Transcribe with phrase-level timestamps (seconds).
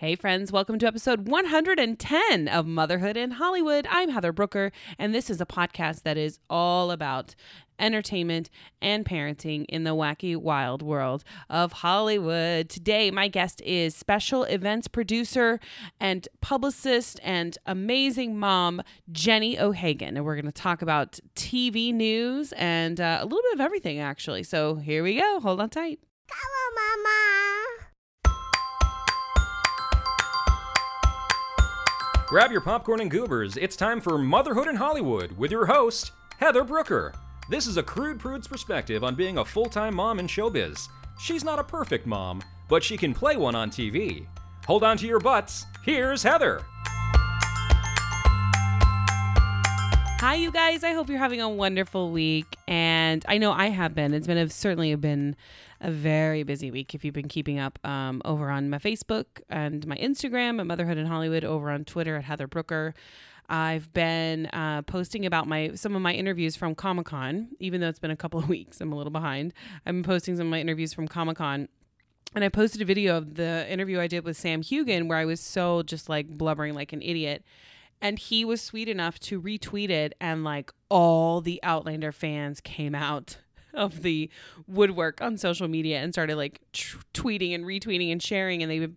[0.00, 3.86] Hey, friends, welcome to episode 110 of Motherhood in Hollywood.
[3.90, 7.34] I'm Heather Brooker, and this is a podcast that is all about
[7.78, 8.48] entertainment
[8.80, 12.70] and parenting in the wacky, wild world of Hollywood.
[12.70, 15.60] Today, my guest is special events producer
[16.00, 18.80] and publicist and amazing mom,
[19.12, 20.16] Jennie O'Hagan.
[20.16, 23.98] And we're going to talk about TV news and uh, a little bit of everything,
[23.98, 24.44] actually.
[24.44, 25.40] So here we go.
[25.40, 26.00] Hold on tight.
[26.32, 27.89] On, Mama.
[32.30, 33.56] Grab your popcorn and goobers.
[33.56, 37.12] It's time for Motherhood in Hollywood with your host, Heather Brooker.
[37.48, 40.86] This is a crude prude's perspective on being a full time mom in showbiz.
[41.18, 44.28] She's not a perfect mom, but she can play one on TV.
[44.68, 45.66] Hold on to your butts.
[45.84, 46.62] Here's Heather.
[50.20, 50.84] Hi, you guys.
[50.84, 52.56] I hope you're having a wonderful week.
[52.68, 54.14] And I know I have been.
[54.14, 55.34] It's been a, certainly been
[55.80, 56.94] a very busy week.
[56.94, 60.98] If you've been keeping up um, over on my Facebook and my Instagram at Motherhood
[60.98, 62.94] in Hollywood, over on Twitter at Heather Brooker.
[63.48, 67.88] I've been uh, posting about my some of my interviews from Comic Con, even though
[67.88, 68.80] it's been a couple of weeks.
[68.80, 69.52] I'm a little behind.
[69.84, 71.68] I've been posting some of my interviews from Comic Con,
[72.34, 75.24] and I posted a video of the interview I did with Sam Heughan where I
[75.24, 77.44] was so just like blubbering like an idiot.
[78.02, 82.94] And he was sweet enough to retweet it, and like all the Outlander fans came
[82.94, 83.38] out
[83.74, 84.30] of the
[84.66, 88.88] woodwork on social media and started like t- tweeting and retweeting and sharing and they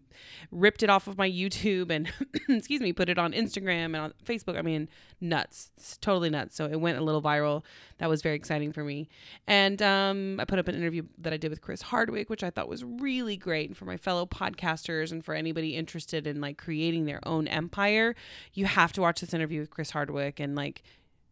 [0.52, 2.12] ripped it off of my YouTube and
[2.50, 4.58] excuse me put it on Instagram and on Facebook.
[4.58, 4.90] I mean
[5.22, 5.72] nuts.
[5.78, 6.56] It's totally nuts.
[6.56, 7.64] So it went a little viral.
[8.00, 9.10] That was very exciting for me.
[9.48, 12.50] And um, I put up an interview that I did with Chris Hardwick which I
[12.50, 13.70] thought was really great.
[13.70, 18.16] And for my fellow podcasters and for anybody interested in like creating their own empire
[18.54, 20.40] you have to watch this interview with Chris Hardwick.
[20.40, 20.84] And like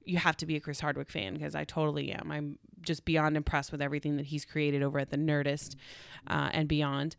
[0.05, 2.31] you have to be a Chris Hardwick fan because I totally am.
[2.31, 5.75] I'm just beyond impressed with everything that he's created over at the Nerdist
[6.27, 7.15] uh, and beyond.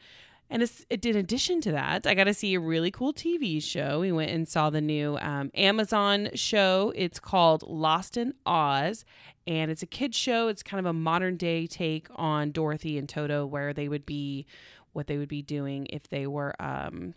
[0.50, 3.62] And it's, it, in addition to that, I got to see a really cool TV
[3.62, 4.00] show.
[4.00, 6.92] We went and saw the new um, Amazon show.
[6.94, 9.06] It's called Lost in Oz,
[9.47, 10.48] and it's a kids show.
[10.48, 14.44] It's kind of a modern day take on Dorothy and Toto, where they would be,
[14.92, 16.54] what they would be doing if they were.
[16.60, 17.15] Um,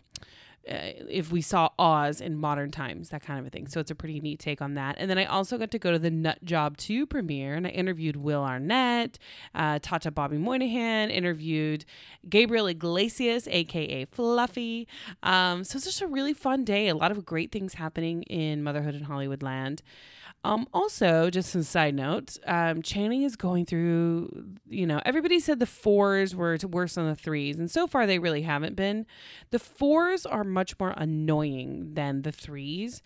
[0.66, 3.68] if we saw Oz in modern times, that kind of a thing.
[3.68, 4.96] So it's a pretty neat take on that.
[4.98, 7.70] And then I also got to go to the Nut Job 2 premiere and I
[7.70, 9.18] interviewed Will Arnett,
[9.54, 11.84] uh, Tata Bobby Moynihan, interviewed
[12.28, 14.88] Gabriel Iglesias, aka Fluffy.
[15.22, 16.88] Um, so it's just a really fun day.
[16.88, 19.82] A lot of great things happening in Motherhood in Hollywood land.
[20.46, 25.58] Um, also, just a side note, um, Channing is going through, you know, everybody said
[25.58, 29.06] the fours were worse than the threes, and so far they really haven't been.
[29.50, 33.02] The fours are much more annoying than the threes.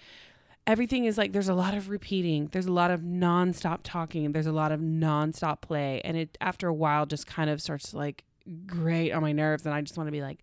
[0.67, 4.47] Everything is like there's a lot of repeating, there's a lot of nonstop talking, there's
[4.47, 7.97] a lot of nonstop play, and it after a while just kind of starts to
[7.97, 8.23] like
[8.67, 10.43] grate on my nerves, and I just want to be like,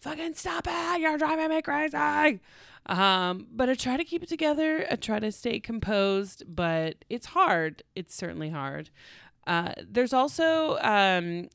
[0.00, 2.40] fucking stop it, you're driving me crazy.
[2.86, 4.86] Um, but I try to keep it together.
[4.90, 7.82] I try to stay composed, but it's hard.
[7.94, 8.90] It's certainly hard.
[9.46, 11.48] Uh, there's also, um,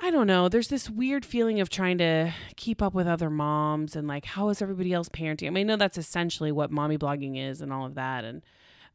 [0.00, 3.96] I don't know, there's this weird feeling of trying to keep up with other moms
[3.96, 5.46] and like, how is everybody else parenting?
[5.46, 8.24] I mean, I know that's essentially what mommy blogging is and all of that.
[8.24, 8.42] And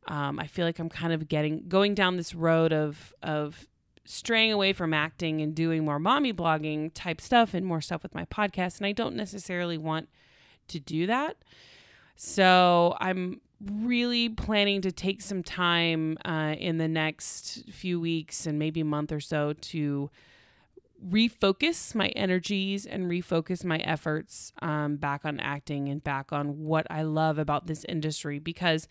[0.08, 3.68] um, I feel like I'm kind of getting, going down this road of, of,
[4.10, 8.16] straying away from acting and doing more mommy blogging type stuff and more stuff with
[8.16, 8.78] my podcast.
[8.78, 10.10] And I don't necessarily want
[10.70, 11.38] to do that.
[12.16, 18.58] So I'm really planning to take some time uh, in the next few weeks and
[18.58, 20.10] maybe month or so to
[21.08, 26.88] refocus my energies and refocus my efforts um, back on acting and back on what
[26.90, 28.88] I love about this industry because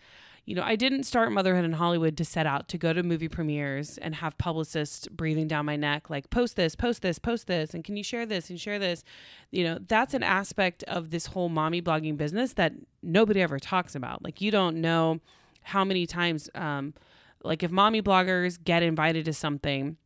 [0.49, 3.27] you know, I didn't start Motherhood in Hollywood to set out to go to movie
[3.27, 7.75] premieres and have publicists breathing down my neck, like, post this, post this, post this,
[7.75, 9.03] and can you share this and share this?
[9.51, 12.73] You know, that's an aspect of this whole mommy blogging business that
[13.03, 14.23] nobody ever talks about.
[14.23, 15.19] Like, you don't know
[15.61, 16.95] how many times, um,
[17.43, 19.97] like, if mommy bloggers get invited to something,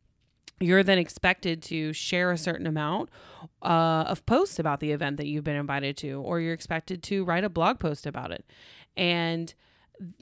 [0.60, 3.08] you're then expected to share a certain amount
[3.62, 7.24] uh, of posts about the event that you've been invited to, or you're expected to
[7.24, 8.44] write a blog post about it.
[8.94, 9.54] And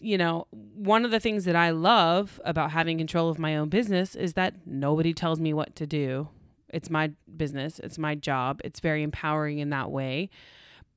[0.01, 3.69] you know, one of the things that I love about having control of my own
[3.69, 6.29] business is that nobody tells me what to do.
[6.69, 8.61] It's my business, it's my job.
[8.65, 10.31] It's very empowering in that way.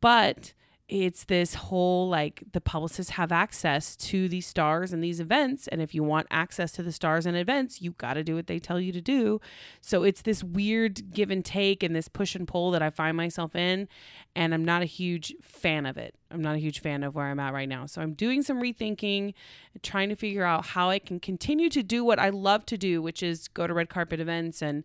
[0.02, 0.54] But
[0.88, 5.82] it's this whole like the publicists have access to these stars and these events and
[5.82, 8.60] if you want access to the stars and events you got to do what they
[8.60, 9.42] tell you to do.
[9.82, 13.18] So it's this weird give and take and this push and pull that i find
[13.18, 13.88] myself in
[14.36, 16.14] and i'm not a huge fan of it.
[16.30, 17.88] I'm not a huge fan of where i'm at right now.
[17.88, 19.34] So i'm doing some rethinking
[19.82, 23.02] trying to figure out how i can continue to do what i love to do
[23.02, 24.84] which is go to red carpet events and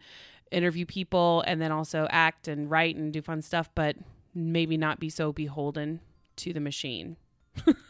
[0.50, 3.96] interview people and then also act and write and do fun stuff but
[4.34, 6.00] maybe not be so beholden
[6.36, 7.16] to the machine.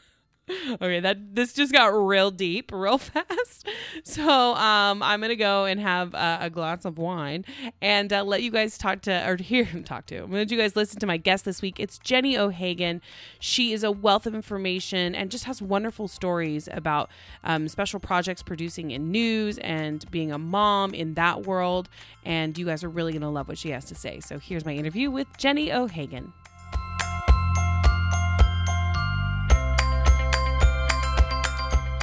[0.73, 3.67] okay, that this just got real deep real fast.
[4.05, 7.45] So um, I'm gonna go and have uh, a glass of wine
[7.81, 10.17] and uh, let you guys talk to or hear him talk to.
[10.17, 11.79] I'm gonna let you guys listen to my guest this week.
[11.79, 13.01] It's Jennie O'Hagan.
[13.39, 17.11] She is a wealth of information and just has wonderful stories about
[17.45, 21.89] um, special projects producing in news and being a mom in that world.
[22.25, 24.21] And you guys are really gonna love what she has to say.
[24.21, 26.33] So here's my interview with Jennie O'Hagan.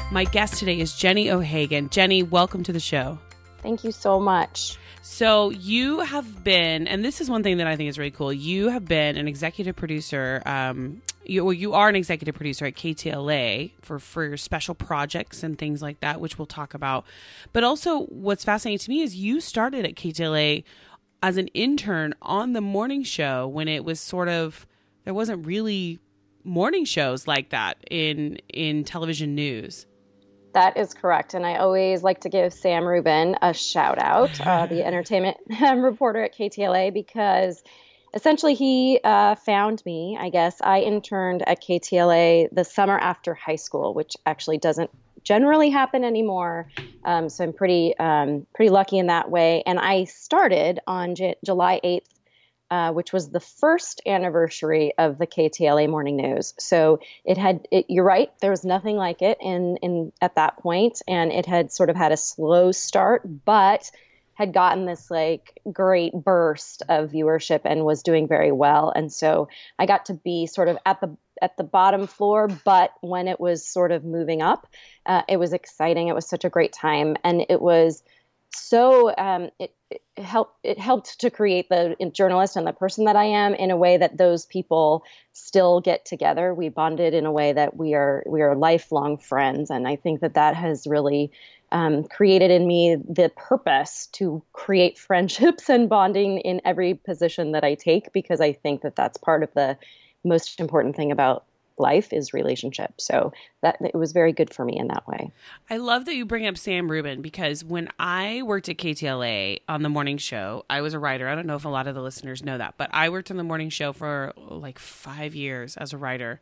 [0.09, 1.89] My guest today is Jennie O'Hagan.
[1.89, 3.19] Jennie, welcome to the show.
[3.61, 4.77] Thank you so much.
[5.01, 8.31] So, you have been, and this is one thing that I think is really cool.
[8.31, 10.41] You have been an executive producer.
[10.45, 15.57] Um, you, well, you are an executive producer at KTLA for for special projects and
[15.57, 17.05] things like that, which we'll talk about.
[17.51, 20.63] But also, what's fascinating to me is you started at KTLA
[21.21, 24.65] as an intern on the morning show when it was sort of
[25.03, 25.99] there wasn't really
[26.45, 29.85] morning shows like that in in television news.
[30.53, 31.33] That is correct.
[31.33, 36.23] And I always like to give Sam Rubin a shout out, uh, the entertainment reporter
[36.23, 37.61] at KTLA, because
[38.13, 40.17] essentially he uh, found me.
[40.19, 44.89] I guess I interned at KTLA the summer after high school, which actually doesn't
[45.23, 46.67] generally happen anymore.
[47.03, 49.63] Um, so I'm pretty um, pretty lucky in that way.
[49.65, 52.07] And I started on J- July 8th,
[52.69, 56.53] uh, which was the first anniversary of the KTLA Morning News.
[56.59, 60.57] So it had, it, you're right, there was nothing like it in, in at that
[60.57, 63.89] point, and it had sort of had a slow start, but
[64.33, 68.93] had gotten this like great burst of viewership and was doing very well.
[68.95, 69.47] And so
[69.79, 73.39] I got to be sort of at the at the bottom floor, but when it
[73.39, 74.67] was sort of moving up,
[75.05, 76.07] uh, it was exciting.
[76.07, 78.03] It was such a great time, and it was
[78.53, 83.15] so um, it, it, helped it helped to create the journalist and the person that
[83.15, 85.03] I am in a way that those people
[85.33, 86.53] still get together.
[86.53, 90.21] We bonded in a way that we are we are lifelong friends, and I think
[90.21, 91.31] that that has really
[91.71, 97.63] um, created in me the purpose to create friendships and bonding in every position that
[97.63, 99.77] I take because I think that that's part of the
[100.23, 101.45] most important thing about
[101.77, 102.93] life is relationship.
[102.99, 105.31] So that it was very good for me in that way.
[105.69, 109.83] I love that you bring up Sam Rubin because when I worked at KTLA on
[109.83, 111.27] the morning show, I was a writer.
[111.27, 113.37] I don't know if a lot of the listeners know that, but I worked on
[113.37, 116.39] the morning show for like 5 years as a writer.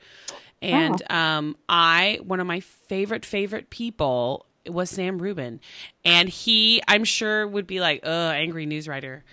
[0.62, 1.16] And oh.
[1.16, 5.60] um I one of my favorite favorite people was Sam Rubin.
[6.04, 9.24] And he I'm sure would be like, "Uh, angry news writer."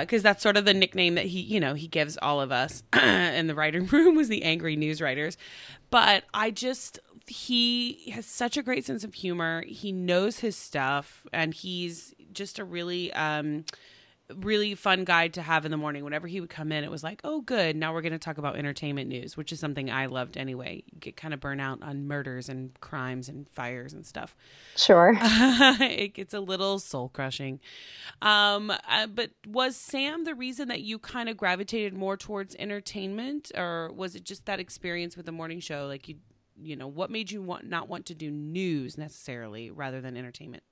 [0.00, 2.50] Because uh, that's sort of the nickname that he, you know, he gives all of
[2.50, 5.38] us in the writing room was the angry news writers.
[5.90, 6.98] But I just
[7.28, 9.64] he has such a great sense of humor.
[9.66, 13.64] He knows his stuff, and he's just a really um,
[14.34, 16.04] really fun guy to have in the morning.
[16.04, 17.76] Whenever he would come in, it was like, oh, good.
[17.76, 20.82] Now we're going to talk about entertainment news, which is something I loved anyway.
[20.90, 24.34] You get kind of burnt out on murders and crimes and fires and stuff.
[24.74, 25.16] Sure.
[25.20, 27.60] it gets a little soul crushing.
[28.22, 33.52] Um, uh, but was Sam the reason that you kind of gravitated more towards entertainment,
[33.54, 35.86] or was it just that experience with the morning show?
[35.86, 36.16] Like you,
[36.60, 40.62] you know, what made you want not want to do news necessarily rather than entertainment?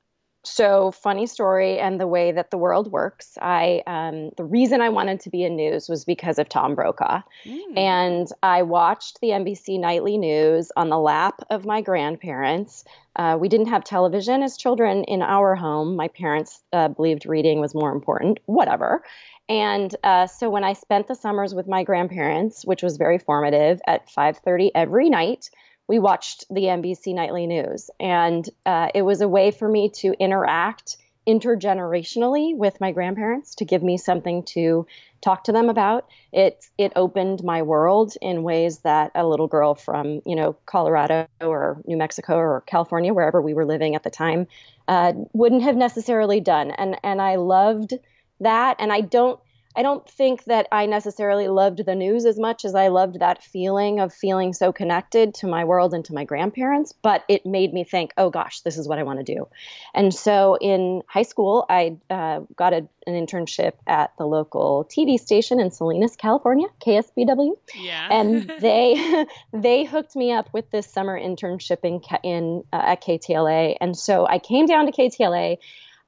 [0.46, 4.88] So funny story and the way that the world works i um, the reason i
[4.88, 7.20] wanted to be in news was because of tom brokaw.
[7.46, 7.78] Mm.
[7.78, 12.84] and i watched the nbc nightly news on the lap of my grandparents.
[13.16, 15.94] Uh, we didn't have television as children in our home.
[15.94, 19.04] My parents uh, believed reading was more important whatever.
[19.48, 23.80] And uh, so when i spent the summers with my grandparents which was very formative
[23.86, 25.50] at 5.30 every night
[25.86, 27.90] we watched the NBC Nightly News.
[28.00, 33.64] And uh, it was a way for me to interact intergenerationally with my grandparents to
[33.64, 34.86] give me something to
[35.22, 36.06] talk to them about.
[36.32, 41.26] It it opened my world in ways that a little girl from you know Colorado
[41.40, 44.46] or New Mexico or California, wherever we were living at the time,
[44.86, 46.70] uh, wouldn't have necessarily done.
[46.72, 47.94] And and I loved
[48.40, 48.76] that.
[48.78, 49.40] And I don't
[49.76, 53.42] I don't think that I necessarily loved the news as much as I loved that
[53.42, 57.72] feeling of feeling so connected to my world and to my grandparents, but it made
[57.72, 59.48] me think, oh gosh, this is what I want to do.
[59.92, 65.18] And so in high school, I uh, got a, an internship at the local TV
[65.18, 67.56] station in Salinas, California, KSBW.
[67.74, 68.08] Yeah.
[68.10, 73.76] and they they hooked me up with this summer internship in, in uh, at KTLA.
[73.80, 75.58] And so I came down to KTLA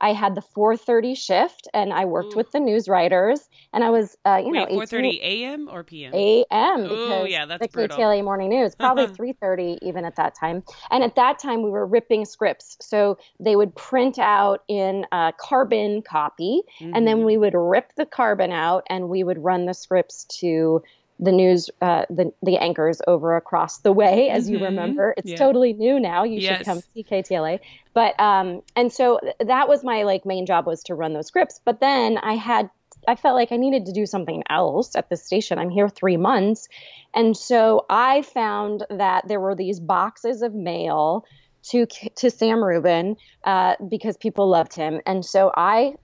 [0.01, 2.37] I had the 4:30 shift, and I worked Ooh.
[2.37, 5.69] with the news writers, and I was, uh, you Wait, know, 4:30 a.m.
[5.71, 6.13] or p.m.
[6.15, 6.87] a.m.
[6.91, 7.97] Oh yeah, that's the brutal.
[7.97, 10.63] KTLA Morning News, probably 3:30 even at that time.
[10.91, 15.33] And at that time, we were ripping scripts, so they would print out in a
[15.39, 16.95] carbon copy, mm-hmm.
[16.95, 17.27] and then mm-hmm.
[17.27, 20.83] we would rip the carbon out, and we would run the scripts to
[21.19, 24.63] the news, uh, the the anchors over across the way, as you Mhm.
[24.63, 25.15] remember.
[25.17, 25.39] It's Yeah.
[25.39, 26.25] totally new now.
[26.25, 26.59] You Yes.
[26.59, 27.59] should come see KTLA.
[27.95, 31.61] But um, and so that was my like main job was to run those scripts.
[31.65, 32.71] But then I had
[33.09, 35.59] I felt like I needed to do something else at the station.
[35.59, 36.69] I'm here three months,
[37.15, 41.25] and so I found that there were these boxes of mail
[41.71, 45.95] to to Sam Rubin uh, because people loved him, and so I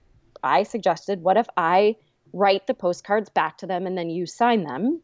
[0.42, 1.96] I suggested, what if I
[2.32, 5.02] write the postcards back to them and then you sign them?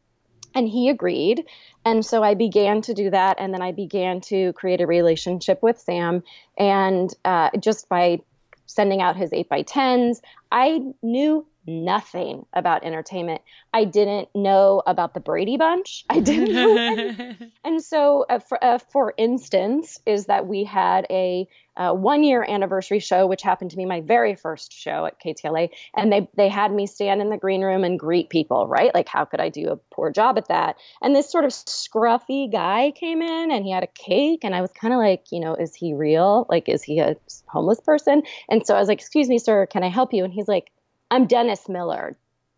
[0.54, 1.44] And he agreed.
[1.84, 3.36] And so I began to do that.
[3.38, 6.22] And then I began to create a relationship with Sam.
[6.56, 8.20] And uh, just by
[8.68, 10.20] sending out his 8 by 10s
[10.52, 13.42] I knew nothing about entertainment.
[13.72, 16.04] I didn't know about the Brady Bunch.
[16.08, 17.34] I didn't know.
[17.64, 21.46] And so, uh, for, uh, for instance, is that we had a
[21.76, 25.70] uh, one year anniversary show, which happened to be my very first show at KTLA.
[25.94, 28.92] And they, they had me stand in the green room and greet people, right?
[28.92, 30.76] Like, how could I do a poor job at that?
[31.00, 34.40] And this sort of scruffy guy came in and he had a cake.
[34.44, 36.46] And I was kind of like, you know, is he real?
[36.48, 38.22] Like, is he a homeless person?
[38.48, 40.24] And so I was like, excuse me, sir, can I help you?
[40.24, 40.72] And he's like,
[41.10, 42.16] I'm Dennis Miller.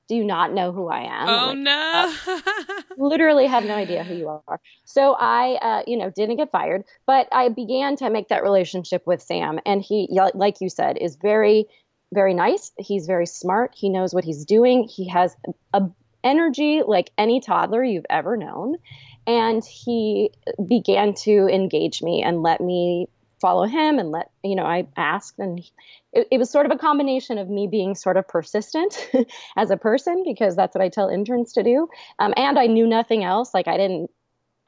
[0.08, 1.28] Do you not know who I am?
[1.28, 2.98] oh like, no.
[2.98, 4.60] literally have no idea who you are.
[4.84, 9.06] So I, uh, you know, didn't get fired, but I began to make that relationship
[9.06, 11.66] with Sam, and he, like you said, is very,
[12.12, 12.72] very nice.
[12.76, 13.72] He's very smart.
[13.76, 14.88] He knows what he's doing.
[14.88, 15.36] He has
[15.72, 15.82] a
[16.24, 18.78] energy like any toddler you've ever known,
[19.28, 20.32] and he
[20.66, 23.08] began to engage me and let me
[23.40, 25.60] follow him and let you know i asked and
[26.12, 29.10] it, it was sort of a combination of me being sort of persistent
[29.56, 32.86] as a person because that's what i tell interns to do um, and I knew
[32.86, 33.52] nothing else.
[33.54, 34.10] Like I didn't,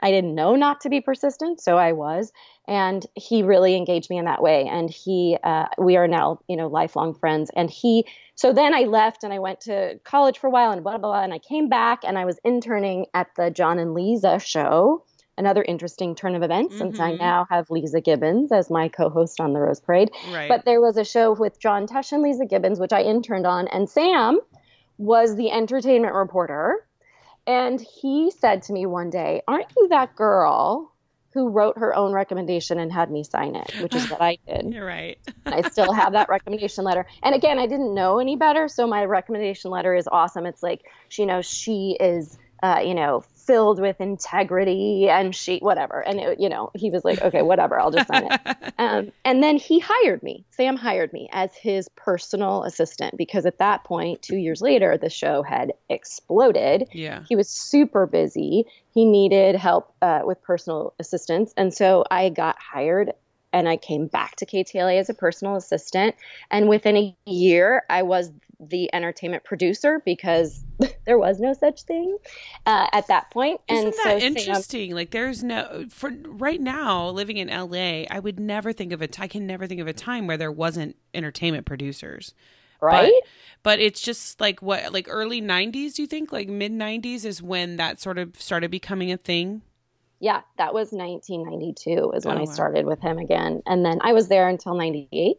[0.01, 2.33] I didn't know not to be persistent, so I was.
[2.67, 4.67] And he really engaged me in that way.
[4.67, 7.51] And he, uh, we are now, you know, lifelong friends.
[7.55, 10.83] And he, so then I left and I went to college for a while and
[10.83, 11.23] blah blah blah.
[11.23, 15.05] And I came back and I was interning at the John and Leeza show.
[15.39, 17.19] Another interesting turn of events, since I Mhm.
[17.19, 20.11] now have Leeza Gibbons as my co-host on the Rose Parade.
[20.33, 20.49] right.
[20.49, 23.67] But there was a show with John Tesh and Leeza Gibbons, which I interned on,
[23.69, 24.41] and Sam
[24.99, 26.87] was the entertainment reporter.
[27.47, 30.93] And he said to me one day, Aren't you that girl
[31.33, 33.73] who wrote her own recommendation and had me sign it?
[33.81, 34.73] Which is what I did.
[34.73, 35.19] You're right.
[35.47, 37.07] I still have that recommendation letter.
[37.23, 38.69] And again, I didn't know any better.
[38.69, 40.45] So my recommendation letter is awesome.
[40.47, 40.83] It's like,
[41.17, 46.01] you know, she is, uh, you know, filled with integrity and she, whatever.
[46.01, 48.41] And, it, you know, he was like, okay, whatever, I'll just sign it.
[48.79, 50.45] Um, and then he hired me.
[50.51, 55.11] Sam hired me as his personal assistant because at that point, two years later, the
[55.11, 56.89] show had exploded.
[56.93, 57.23] yeah.
[57.29, 58.67] He was super busy.
[58.93, 61.55] He needed help uh, with personal assistance.
[61.57, 63.13] And so I got hired
[63.53, 66.15] and I came back to KTLA as a personal assistant.
[66.51, 68.31] And within a year, I was
[68.61, 70.65] the entertainment producer because
[71.07, 72.17] there was no such thing
[72.65, 73.61] uh, at that point.
[73.69, 74.95] Isn't and that so Sam- interesting?
[74.95, 78.05] like, there's no for right now living in LA.
[78.11, 79.09] I would never think of a.
[79.09, 82.35] t- I can never think of a time where there wasn't entertainment producers.
[82.81, 83.13] right?
[83.63, 85.95] But it's just like what, like early '90s.
[85.95, 89.63] Do you think like mid '90s is when that sort of started becoming a thing?
[90.23, 92.53] Yeah, that was 1992 is when Oh, I wow.
[92.53, 93.61] started with him again.
[93.67, 95.37] And then I was there until 98.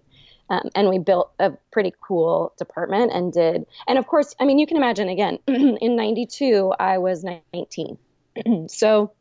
[0.50, 3.66] Um, and we built a pretty cool department and did.
[3.88, 7.98] And of course, I mean, you can imagine again, in 92, I was 19.
[8.68, 9.14] so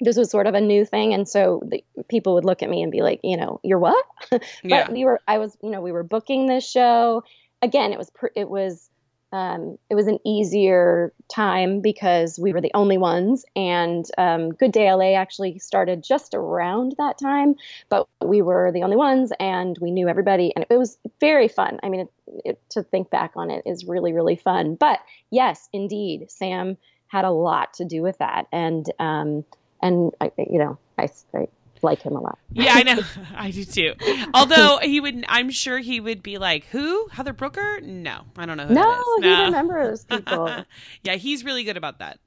[0.00, 1.12] this was sort of a new thing.
[1.12, 4.04] And so the, people would look at me and be like, you know, you're what?
[4.30, 4.90] but Yeah.
[4.90, 7.22] we were, I was, you know, we were booking this show.
[7.60, 8.88] Again, it was, pr- it was,
[9.32, 13.44] um, it was an easier time because we were the only ones.
[13.56, 17.54] And um, Good Day LA actually started just around that time,
[17.88, 20.52] but we were the only ones and we knew everybody.
[20.54, 21.80] And it was very fun.
[21.82, 22.10] I mean, it,
[22.44, 24.74] it, to think back on it is really, really fun.
[24.74, 26.76] But yes, indeed, Sam
[27.08, 28.46] had a lot to do with that.
[28.52, 29.44] And, um,
[29.80, 31.48] and I, you know, I, I
[31.82, 32.38] like him a lot.
[32.52, 33.00] Yeah, I know.
[33.36, 33.94] I do too.
[34.34, 37.08] Although he would, I'm sure he would be like, "Who?
[37.08, 37.80] Heather Brooker?
[37.80, 40.64] No, I don't know who No, that is." he remembers people.
[41.02, 42.18] yeah, he's really good about that.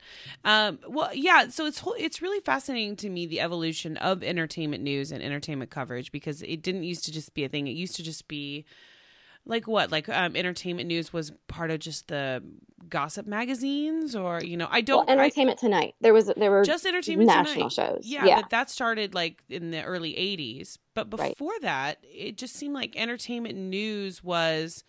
[0.43, 1.47] Um, well, yeah.
[1.49, 6.11] So it's it's really fascinating to me the evolution of entertainment news and entertainment coverage
[6.11, 7.67] because it didn't used to just be a thing.
[7.67, 8.65] It used to just be
[9.45, 12.41] like what like um entertainment news was part of just the
[12.89, 15.95] gossip magazines or you know i don't I- Entertainment Tonight.
[16.01, 17.71] There was there were just entertainment national Tonight.
[17.95, 18.01] shows.
[18.05, 18.41] Yeah, Yeah.
[18.41, 20.77] but that started like in the early 80s.
[20.93, 21.31] But Right.
[21.31, 24.83] before that, it just seemed like entertainment news was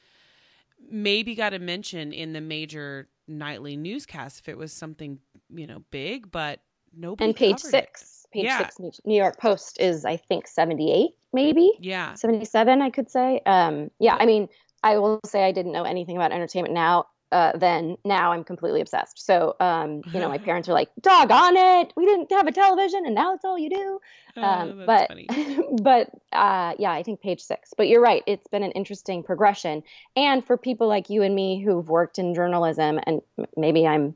[0.90, 5.18] maybe got a mention in the major nightly newscasts if it was something,
[5.54, 6.60] you know, big, but
[6.96, 8.04] nobody and page covered it.
[8.36, 8.58] Page Yeah.
[8.58, 12.14] six, New- York Post is I think seventy eight, maybe Yeah.
[12.14, 12.82] seventy seven.
[12.82, 13.40] I could say.
[13.46, 14.48] Um, yeah, I mean,
[14.82, 16.74] I will say I didn't know anything about entertainment.
[16.74, 19.24] Now uh, then now I'm completely obsessed.
[19.26, 21.92] So, um, you know, my parents are like, "Dog on it!
[21.96, 23.98] We didn't have a television, and now it's all you do."
[24.36, 25.18] Oh, Um, that's but
[25.82, 27.74] but uh, yeah, I think page six.
[27.76, 29.82] But you're right; it's been an interesting progression.
[30.14, 33.20] And for people like you and me who've worked in journalism, and
[33.56, 34.14] maybe I'm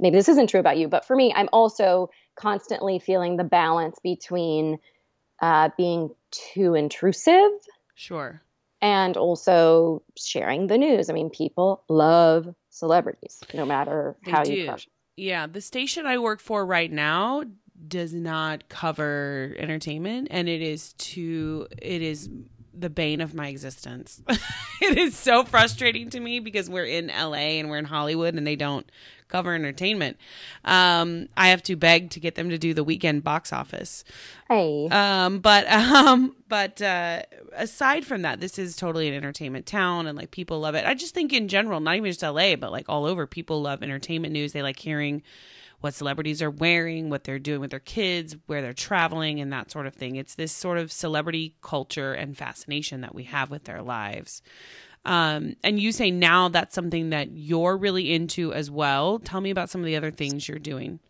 [0.00, 3.98] maybe this isn't true about you, but for me, I'm also constantly feeling the balance
[4.02, 4.78] between
[5.40, 7.50] uh, being too intrusive
[7.94, 8.42] Sure.
[8.80, 11.10] and also sharing the news.
[11.10, 14.52] I mean, people love celebrities, no matter They how do.
[14.54, 14.88] you crush.
[15.16, 17.44] Yeah, the station I work for right now
[17.88, 22.28] does not cover entertainment and it is too it is
[22.72, 24.22] the bane of my existence.
[24.80, 28.46] it is so frustrating to me because we're in LA and we're in Hollywood and
[28.46, 28.90] they don't
[29.28, 30.16] cover entertainment.
[30.64, 34.04] Um I have to beg to get them to do the weekend box office.
[34.48, 37.22] Hey, Um, but um, but uh,
[37.54, 40.84] aside from that, this is totally an entertainment town, and like people love it.
[40.84, 43.82] I just think in general, not even just LA, but like all over, people love
[43.84, 44.52] entertainment news.
[44.52, 45.22] They like hearing
[45.80, 49.70] what celebrities are wearing, what they're doing with their kids, where they're traveling, and that
[49.70, 50.16] sort of thing.
[50.16, 54.42] It's this sort of celebrity culture and fascination that we have with their lives.
[55.04, 59.18] Um, and you say now that's something that you're really into as well.
[59.18, 61.00] Tell me about some of the other things you're doing.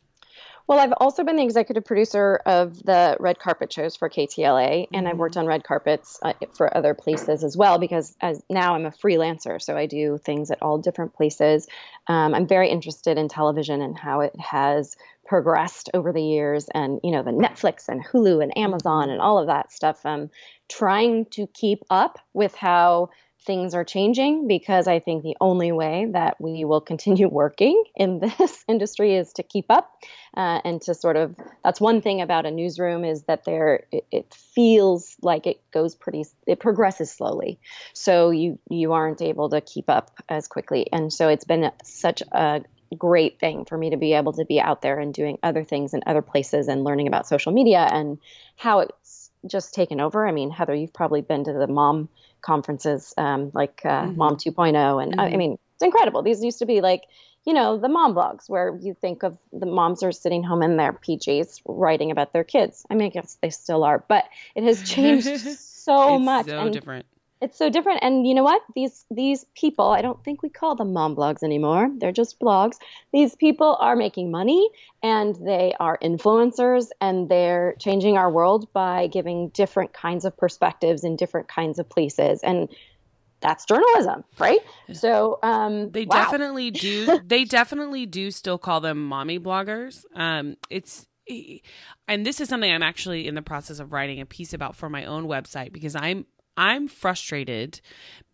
[0.67, 5.09] Well, I've also been the executive producer of the red carpet shows for KTLA, and
[5.09, 8.87] I've worked on red carpets uh, for other places as well because as now I'm
[8.87, 11.67] a freelancer, so I do things at all different places.
[12.07, 17.01] Um, I'm very interested in television and how it has progressed over the years, and
[17.03, 20.05] you know the Netflix and Hulu and Amazon and all of that stuff.
[20.05, 20.31] Um,
[20.69, 23.11] trying to keep up with how
[23.45, 28.21] things are changing because I think the only way that we will continue working in
[28.21, 29.93] this industry is to keep up
[30.37, 34.05] uh, and to sort of that's one thing about a newsroom is that there it,
[34.11, 37.59] it feels like it goes pretty it progresses slowly.
[37.95, 40.87] So you you aren't able to keep up as quickly.
[40.93, 42.63] And so it's been such a
[42.97, 45.95] great thing for me to be able to be out there and doing other things
[45.95, 48.19] in other places and learning about social media and
[48.57, 50.27] how it's just taken over.
[50.27, 52.09] I mean heather you've probably been to the mom
[52.43, 54.17] conferences um, like uh, Mhm.
[54.17, 57.03] mom 2.0 and I, I mean it's incredible these used to be like
[57.47, 60.77] you know, the mom blogs where you think of the moms are sitting home in
[60.77, 62.85] their PJs writing about their kids.
[62.91, 64.25] I mean, I guess they still are, but
[64.55, 66.47] it has changed so it's much.
[66.47, 67.07] so and different.
[67.41, 68.01] It's so different.
[68.03, 68.63] And you know what?
[68.75, 71.89] These these people, I don't think we call them mom blogs anymore.
[71.97, 72.77] They're just blogs.
[73.13, 74.69] These people are making money
[75.03, 81.03] and they are influencers and they're changing our world by giving different kinds of perspectives
[81.03, 82.41] in different kinds of places.
[82.43, 82.69] And
[83.41, 84.61] that's journalism, right?
[84.93, 86.25] So um, They wow.
[86.25, 87.21] definitely do.
[87.27, 90.05] They definitely do still call them mommy bloggers.
[90.15, 91.07] Um, it's
[92.09, 94.91] and this is something I'm actually in the process of writing a piece about for
[94.91, 96.27] my own website because I'm
[96.61, 97.81] I'm frustrated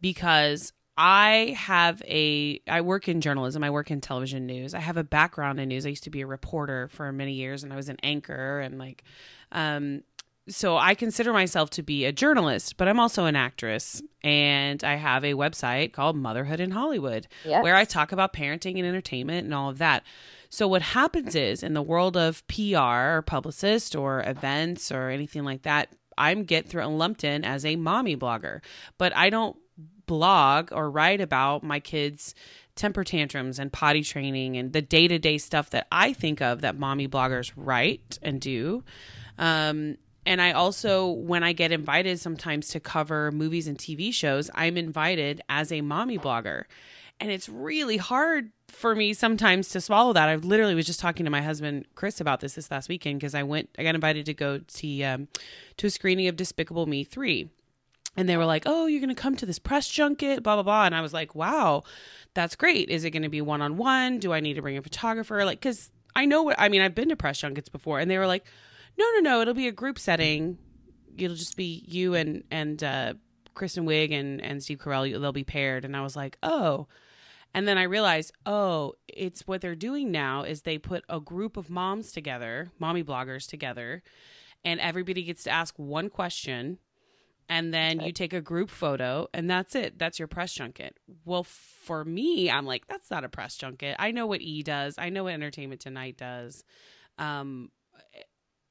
[0.00, 4.74] because I have a I work in journalism, I work in television news.
[4.74, 5.86] I have a background in news.
[5.86, 8.78] I used to be a reporter for many years and I was an anchor and
[8.78, 9.04] like
[9.52, 10.02] um
[10.48, 14.94] so I consider myself to be a journalist, but I'm also an actress and I
[14.94, 17.26] have a website called Motherhood in Hollywood
[17.62, 20.02] where I talk about parenting and entertainment and all of that.
[20.48, 25.44] So what happens is in the world of PR or publicist or events or anything
[25.44, 28.60] like that, I'm get thrown lumped in as a mommy blogger,
[28.98, 29.56] but I don't
[30.06, 32.34] blog or write about my kids'
[32.74, 36.60] temper tantrums and potty training and the day to day stuff that I think of
[36.60, 38.84] that mommy bloggers write and do.
[39.38, 44.50] Um, and I also, when I get invited sometimes to cover movies and TV shows,
[44.54, 46.64] I'm invited as a mommy blogger.
[47.18, 50.28] And it's really hard for me sometimes to swallow that.
[50.28, 53.34] I literally was just talking to my husband Chris about this this last weekend because
[53.34, 55.28] I went, I got invited to go see um,
[55.78, 57.48] to a screening of Despicable Me three,
[58.16, 60.62] and they were like, "Oh, you're going to come to this press junket, blah blah
[60.62, 61.84] blah," and I was like, "Wow,
[62.34, 62.90] that's great.
[62.90, 64.18] Is it going to be one on one?
[64.18, 65.44] Do I need to bring a photographer?
[65.44, 66.82] Like, because I know what I mean.
[66.82, 68.44] I've been to press junkets before, and they were like,
[68.98, 69.40] "No, no, no.
[69.40, 70.58] It'll be a group setting.
[71.16, 73.14] It'll just be you and and uh,
[73.54, 75.10] Kristen Wiig and and Steve Carell.
[75.10, 76.88] They'll be paired." And I was like, "Oh."
[77.54, 81.56] And then I realized, oh, it's what they're doing now is they put a group
[81.56, 84.02] of moms together, mommy bloggers together,
[84.64, 86.78] and everybody gets to ask one question
[87.48, 89.98] and then you take a group photo and that's it.
[89.98, 90.98] That's your press junket.
[91.24, 93.96] Well for me i'm like that's not a press junket.
[93.98, 94.96] I know what e does.
[94.98, 96.64] I know what entertainment tonight does.
[97.18, 97.70] Um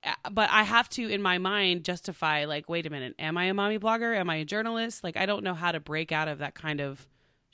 [0.03, 3.15] eh, but i have to in my mind justify like wait a minute.
[3.17, 4.15] Am i a mommy blogger?
[4.17, 5.03] Am i a journalist?
[5.03, 7.07] Like i don't know how to break out of that kind of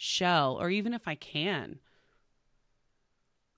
[0.04, 1.78] shell or even if i can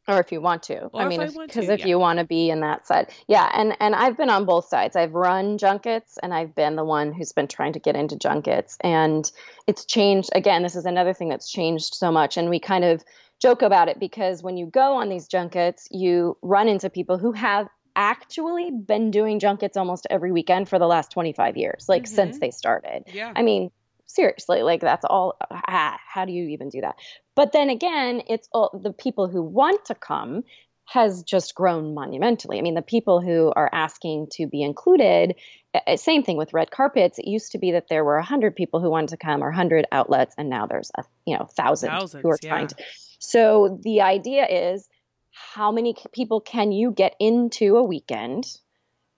[0.06, 0.88] or if you want to.
[0.88, 1.86] Or I mean, if- because if yeah.
[1.88, 3.50] you want to be in that side, yeah.
[3.56, 4.98] And and I've been on both sides.
[4.98, 8.78] I've run junkets, and I've been the one who's been trying to get into junkets,
[8.82, 9.32] and
[9.66, 10.30] it's changed.
[10.36, 13.02] Again, this is another thing that's changed so much, and we kind of
[13.40, 17.32] joke about it because when you go on these junkets, you run into people who
[17.32, 22.36] have actually been doing junkets almost every weekend for the last 25 years, like since
[22.36, 22.40] Mhm.
[22.42, 23.06] they started.
[23.14, 23.32] Yeah.
[23.34, 23.72] I mean,
[24.14, 25.38] seriously, like that's all.
[25.52, 26.96] Ah, how do you even do that?
[27.36, 30.44] But then again, it's all the people who want to come
[30.86, 32.60] has just grown monumentally.
[32.60, 35.36] I mean, the people who are asking to be included,
[35.74, 37.20] uh, same thing with red carpets.
[37.20, 39.86] It used to be that there were 100 people who wanted to come or 100
[39.92, 42.76] outlets, and now there's a you know thousand who are Thousands, trying to.
[43.20, 44.88] So the idea is,
[45.32, 48.46] how many people can you get into a weekend?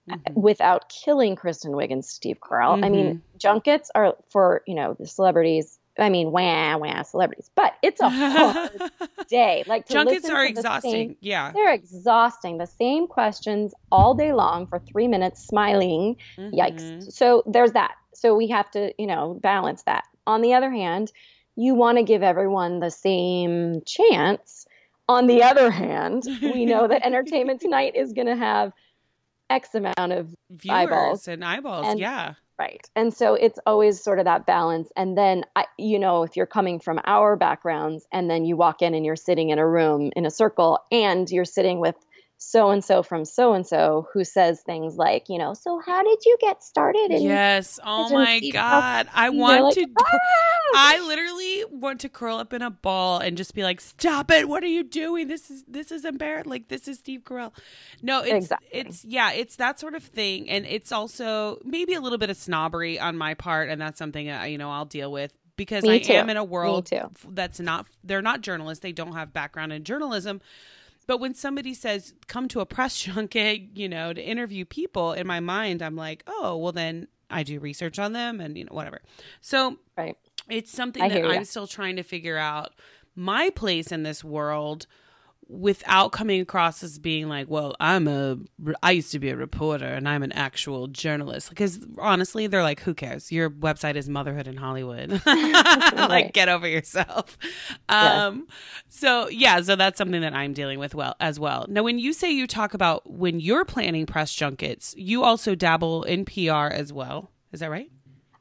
[0.09, 0.33] Mhm.
[0.35, 2.83] without killing Kristen Wiig and Steve Carell.
[2.83, 5.79] I mean, junkets are for, you know, the celebrities.
[5.97, 7.49] I mean, wah, wah, celebrities.
[7.55, 8.69] But it's a hard
[9.29, 9.63] day.
[9.65, 10.91] Like Junkets are exhausting.
[10.91, 11.51] same- yeah.
[11.53, 12.57] they're exhausting.
[12.57, 16.17] The same questions all day long for three minutes, smiling.
[16.37, 16.53] Mhm.
[16.53, 17.11] Yikes.
[17.13, 17.95] So there's that.
[18.13, 20.03] So we have to, you know, balance that.
[20.27, 21.11] On the other hand,
[21.55, 24.67] you want to give everyone the same chance.
[25.07, 28.73] On the other hand, we know that Entertainment Tonight is going to have
[29.49, 31.27] X amount of Viewers eyeballs.
[31.27, 31.85] and eyeballs.
[31.87, 32.33] And- yeah.
[32.57, 32.87] Right.
[32.95, 34.89] And so it's always sort of that balance.
[34.95, 38.81] And then, I, you know, if you're coming from our backgrounds and then you walk
[38.81, 41.95] in and you're sitting in a room in a circle and you're sitting with
[42.37, 46.03] so and so from so and so who says things like, you know, so how
[46.03, 47.11] did you get started?
[47.11, 47.79] in Yes.
[47.83, 49.07] Oh my God.
[49.13, 49.87] I want like, to.
[49.99, 50.19] "Ah!"
[50.77, 54.49] I literally want to curl up in a ball and just be like, "Stop it!
[54.49, 55.27] What are you doing?
[55.27, 56.49] This is this is embarrassing.
[56.49, 57.53] Like this is Steve Carell."
[58.01, 58.69] No, it's Exactly.
[58.71, 62.37] it's yeah, it's that sort of thing, and it's also maybe a little bit of
[62.37, 65.95] snobbery on my part, and that's something uh, you know I'll deal with because Me
[65.95, 66.13] I too.
[66.13, 66.89] am in a world
[67.29, 67.85] that's not.
[68.03, 68.81] They're not journalists.
[68.81, 70.41] They don't have background in journalism.
[71.07, 75.27] But when somebody says come to a press junket, you know, to interview people, in
[75.27, 78.73] my mind, I'm like, oh, well then I do research on them and you know
[78.73, 79.01] whatever.
[79.41, 80.17] So Right.
[80.49, 81.25] it's something I that.
[81.25, 82.73] I'm still trying to figure out
[83.15, 84.87] my place in this world
[85.47, 88.37] without coming across as being like, well, I'm a,
[88.81, 91.49] I used to be a reporter and I'm an actual journalist.
[91.49, 93.31] Because honestly, they're like, who cares?
[93.31, 95.21] Your website is Motherhood in Hollywood.
[95.25, 97.37] like, get over yourself.
[97.89, 98.25] Yeah.
[98.27, 98.47] Um,
[98.89, 101.65] so yeah, so that's something that I'm dealing with well as well.
[101.69, 106.03] Now, when you say you talk about when you're planning press junkets, you also dabble
[106.03, 107.29] in PR as well.
[107.51, 107.89] Is that right?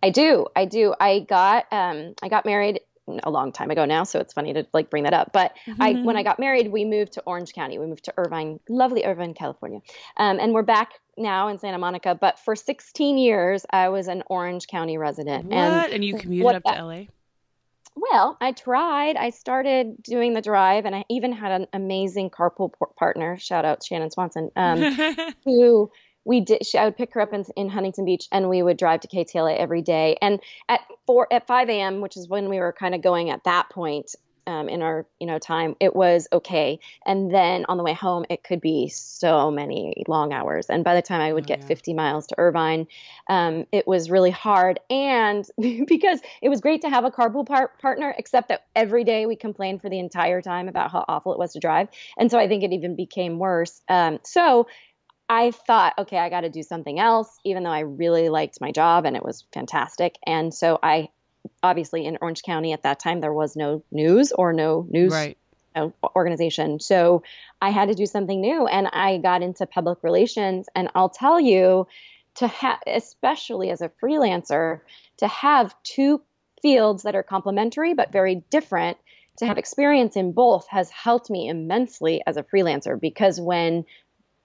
[0.02, 0.46] I do.
[0.54, 0.94] I do.
[1.00, 2.80] I got um I got married
[3.22, 5.32] a long time ago now, so it's funny to like bring that up.
[5.32, 7.78] But I when I got married, we moved to Orange County.
[7.78, 9.80] We moved to Irvine, lovely Irvine, California.
[10.16, 12.14] Um, and we're back now in Santa Monica.
[12.14, 15.46] But for 16 years, I was an Orange County resident.
[15.46, 15.54] What?
[15.54, 17.04] And And, you commuted what up to LA?
[17.96, 19.16] well, I tried.
[19.16, 23.38] I started doing the drive, and I even had an amazing carpool partner.
[23.38, 24.50] Shout out Shannon Swanson.
[24.56, 24.80] Um,
[25.44, 25.90] who
[26.24, 28.76] we did she, I would pick her up in, in Huntington Beach and we would
[28.76, 30.16] drive to KTLA every day.
[30.22, 33.44] And at four at 5 a.m which is when we were kind of going at
[33.44, 34.14] that point
[34.46, 36.78] um, in our you know time it was okay.
[37.06, 40.66] And then on the way home it could be so many long hours.
[40.68, 41.64] And by the time I would Oh, get yeah.
[41.64, 42.86] 50 miles to Irvine
[43.28, 44.80] um, it was really hard.
[44.90, 45.46] And
[45.86, 49.36] because it was great to have a carpool par- partner except that every day we
[49.36, 51.88] complained for the entire time about how awful it was to drive.
[52.18, 53.80] And so I think it even became worse.
[53.88, 54.66] Um, so
[55.28, 58.72] I thought, okay, I got to do something else, even though I really liked my
[58.72, 60.16] job and it was fantastic.
[60.26, 61.08] And so I,
[61.62, 65.38] obviously, in Orange County at that time, there was no news or no news right.
[66.14, 66.78] organization.
[66.78, 67.22] So
[67.60, 70.68] I had to do something new and I got into public relations.
[70.74, 71.86] And I'll tell you,
[72.36, 74.80] to have, especially as a freelancer,
[75.18, 76.20] to have two
[76.62, 78.98] fields that are complementary but very different,
[79.38, 83.84] to have experience in both has helped me immensely as a freelancer because when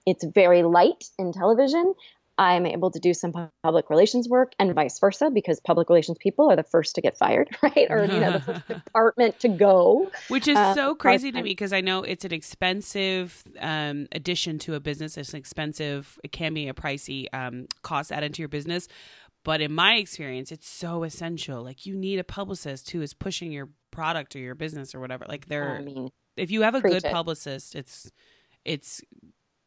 [0.06, 1.94] it's very light in television,
[2.40, 6.50] I'm able to do some public relations work and vice versa because public relations people
[6.50, 7.86] are the first to get fired, right?
[7.90, 10.10] Or you know, the first department to go.
[10.28, 14.58] Which is Uh, so crazy to me because I know it's an expensive um, addition
[14.60, 15.18] to a business.
[15.18, 18.88] It's an expensive, it can be a pricey um, cost added to your business.
[19.44, 21.62] But in my experience, it's so essential.
[21.62, 25.26] Like you need a publicist who is pushing your product or your business or whatever.
[25.28, 27.12] Like they're, I mean, if you have a good it.
[27.12, 28.10] publicist, it's,
[28.64, 29.02] it's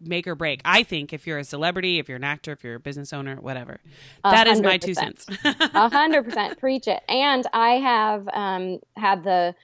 [0.05, 0.61] make or break.
[0.65, 3.35] I think if you're a celebrity, if you're an actor, if you're a business owner,
[3.37, 3.79] whatever.
[4.23, 5.25] That is my two cents.
[5.43, 7.01] A hundred percent preach it.
[7.09, 9.55] And I have um, had the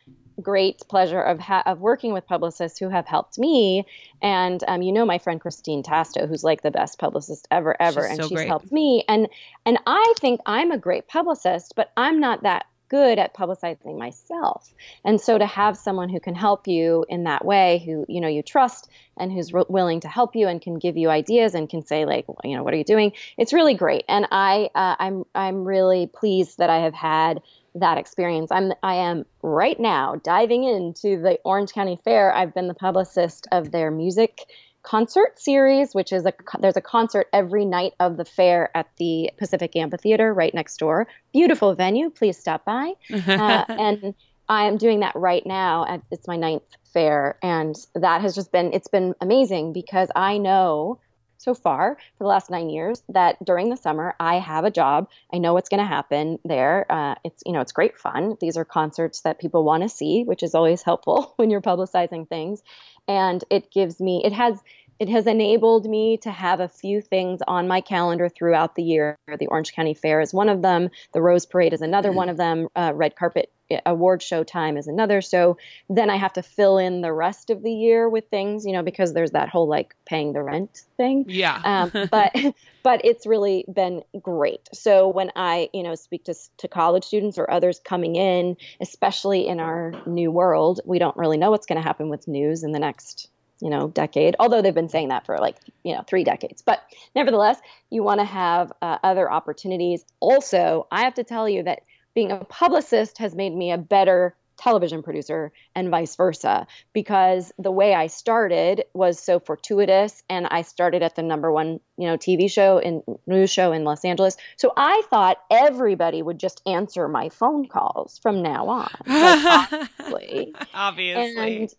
[0.42, 3.86] great pleasure of ha- of working with publicists who have helped me.
[4.22, 8.02] And um, you know my friend Christine Tasto, who's like the best publicist ever, ever,
[8.02, 8.48] She's and so she's great.
[8.48, 9.04] helped me.
[9.08, 9.28] And
[9.66, 14.74] and I think I'm a great publicist, but I'm not that good at publicizing myself.
[15.06, 18.28] And so to have someone who can help you in that way, who you know
[18.28, 21.70] you trust and who's re- willing to help you and can give you ideas and
[21.70, 23.14] can say like, you know, what are you doing?
[23.38, 24.04] It's really great.
[24.08, 27.42] And I uh, I'm I'm really pleased that I have had
[27.76, 28.52] that experience.
[28.52, 32.34] I'm I am right now diving into the Orange County Fair.
[32.34, 34.46] I've been the publicist of their music
[34.90, 39.30] concert series, which is a there's a concert every night of the fair at the
[39.38, 41.08] Pacific Amphitheater right next door.
[41.32, 42.10] Beautiful venue.
[42.10, 42.94] Please stop by.
[43.40, 44.16] Uh, and
[44.48, 45.86] I am doing that right now.
[45.88, 50.40] At, it's my ninth fair, and that has just been it's been amazing because I
[50.40, 51.00] know
[51.40, 55.10] so far for the last nine years that during the summer I have a job.
[55.34, 56.86] I know what's going to happen there.
[56.90, 58.38] Uh, it's you know it's great fun.
[58.40, 62.28] These are concerts that people want to see, which is always helpful when you're publicizing
[62.28, 62.62] things.
[63.08, 64.62] And it gives me it has
[65.00, 69.18] it has enabled me to have a few things on my calendar throughout the year.
[69.28, 70.90] The Orange County Fair is one of them.
[71.14, 72.68] The Rose Parade is another one of them.
[72.76, 73.52] Uh, Red Carpet
[73.86, 75.22] award show time is another.
[75.22, 75.58] So
[75.90, 78.82] then I have to fill in the rest of the year with things, you know,
[78.82, 81.26] because there's that whole like paying the rent thing.
[81.28, 81.62] Yeah.
[81.64, 82.36] um, but
[82.84, 84.68] but it's really been great.
[84.74, 89.48] So when I you know speak to to college students or others coming in, especially
[89.48, 92.72] in our new world, we don't really know what's going to happen with news in
[92.72, 93.30] the next
[93.62, 96.82] you know decade although they've been saying that for like you know three decades but
[97.16, 101.82] nevertheless you want to have uh, other opportunities also i have to tell you that
[102.14, 107.72] being a publicist has made me a better television producer and vice versa because the
[107.72, 112.18] way I started was so fortuitous and I started at the number one, you know,
[112.18, 114.36] TV show and news show in Los Angeles.
[114.58, 118.90] So I thought everybody would just answer my phone calls from now on.
[120.10, 120.74] Like, obviously.
[120.74, 121.58] obviously.
[121.62, 121.74] And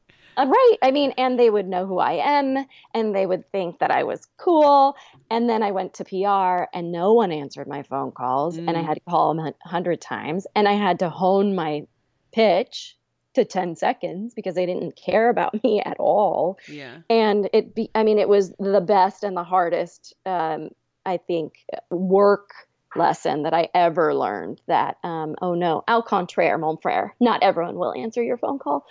[0.47, 0.77] right.
[0.83, 4.05] I mean, and they would know who I am and they would think that I
[4.05, 4.97] was cool.
[5.31, 8.57] And then I went to PR and no one answered my phone calls.
[8.57, 8.69] Mm.
[8.69, 10.47] And I had to call them a hundred times.
[10.55, 11.87] And I had to hone my
[12.33, 12.97] pitch
[13.35, 16.59] to 10 seconds because they didn't care about me at all.
[16.69, 16.99] Yeah.
[17.09, 20.71] And it be, I mean, it was the best and the hardest, um,
[21.07, 22.51] I think, work
[22.97, 27.77] lesson that I ever learned that, um, oh no, au contraire, mon frere, not everyone
[27.77, 28.85] will answer your phone call.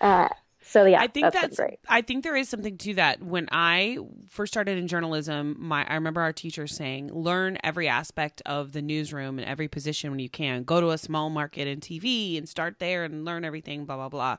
[0.00, 0.28] Uh,
[0.66, 1.78] so yeah, I think that's, that's great.
[1.88, 3.22] I think there is something to that.
[3.22, 3.98] When I
[4.28, 8.82] first started in journalism, my I remember our teacher saying, "Learn every aspect of the
[8.82, 10.64] newsroom and every position when you can.
[10.64, 14.08] Go to a small market in TV and start there and learn everything." Blah blah
[14.08, 14.36] blah.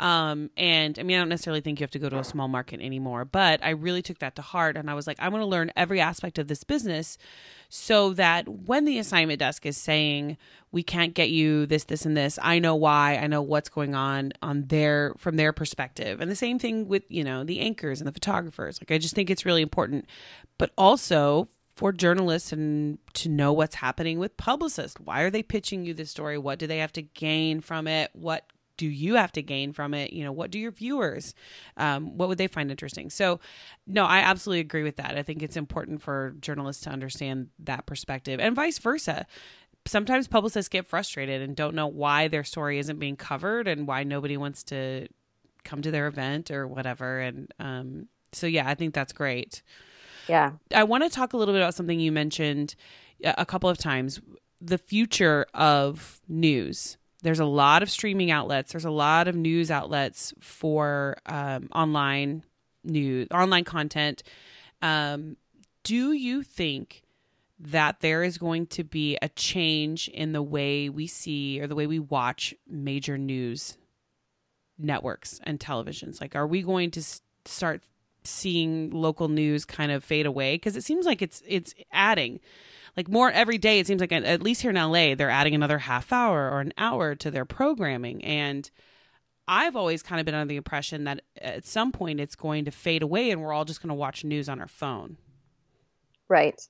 [0.00, 2.48] Um, and I mean, I don't necessarily think you have to go to a small
[2.48, 4.78] market anymore, but I really took that to heart.
[4.78, 7.18] And I was like, I want to learn every aspect of this business
[7.68, 10.38] so that when the assignment desk is saying,
[10.72, 13.94] we can't get you this, this, and this, I know why, I know what's going
[13.94, 16.20] on on their, from their perspective.
[16.22, 18.80] And the same thing with, you know, the anchors and the photographers.
[18.80, 20.06] Like, I just think it's really important,
[20.56, 24.98] but also for journalists and to know what's happening with publicists.
[24.98, 26.38] Why are they pitching you this story?
[26.38, 28.10] What do they have to gain from it?
[28.14, 28.44] What
[28.80, 30.10] do you have to gain from it?
[30.10, 31.34] You know, what do your viewers,
[31.76, 33.10] um, what would they find interesting?
[33.10, 33.38] So,
[33.86, 35.18] no, I absolutely agree with that.
[35.18, 39.26] I think it's important for journalists to understand that perspective and vice versa.
[39.86, 44.02] Sometimes publicists get frustrated and don't know why their story isn't being covered and why
[44.02, 45.08] nobody wants to
[45.62, 47.20] come to their event or whatever.
[47.20, 49.60] And um, so, yeah, I think that's great.
[50.26, 50.52] Yeah.
[50.74, 52.76] I want to talk a little bit about something you mentioned
[53.22, 54.22] a couple of times
[54.58, 58.72] the future of news there's a lot of streaming outlets.
[58.72, 62.44] There's a lot of news outlets for um, online
[62.84, 64.22] news online content.
[64.82, 65.36] Um,
[65.82, 67.02] do you think
[67.58, 71.74] that there is going to be a change in the way we see or the
[71.74, 73.76] way we watch major news
[74.78, 76.20] networks and televisions?
[76.20, 77.02] Like are we going to
[77.44, 77.82] start
[78.24, 80.54] seeing local news kind of fade away?
[80.54, 82.40] Because it seems like it's it's adding
[82.96, 85.78] like more every day it seems like at least here in LA they're adding another
[85.78, 88.70] half hour or an hour to their programming and
[89.48, 92.70] I've always kind of been under the impression that at some point it's going to
[92.70, 95.16] fade away and we're all just going to watch news on our phone.
[96.28, 96.60] Right.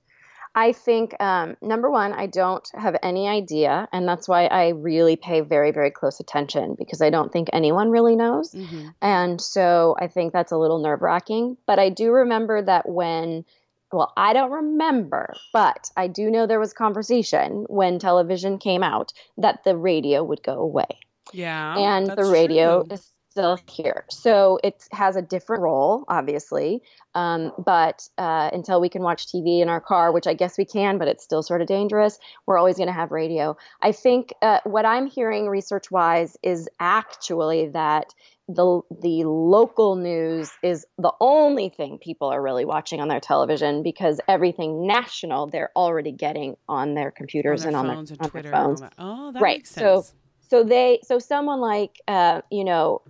[0.54, 5.14] I think um, number one, I don't have any idea, and that's why I really
[5.14, 8.88] pay very, very close attention because I don't think anyone really knows, mm-hmm.
[9.00, 11.56] and so I think that's a little nerve wracking.
[11.66, 13.44] But I do remember that when
[13.92, 19.12] well, I don't remember, but I do know there was conversation when television came out
[19.36, 20.98] that the radio would go away.
[21.32, 21.76] Yeah.
[21.76, 22.94] And the radio true.
[22.94, 24.04] is still here.
[24.10, 26.82] So it has a different role, obviously.
[27.14, 30.64] Um, but uh, until we can watch TV in our car, which I guess we
[30.64, 33.56] can, but it's still sort of dangerous, we're always going to have radio.
[33.82, 38.12] I think uh, what I'm hearing research wise is actually that
[38.48, 43.84] the the local news is the only thing people are really watching on their television
[43.84, 48.30] because everything national they're already getting on their computers on their and on their, on
[48.30, 48.50] Twitter.
[48.50, 48.82] their phones.
[48.98, 50.04] Oh, that Right, makes so-
[50.48, 53.02] So they so someone like uh, you know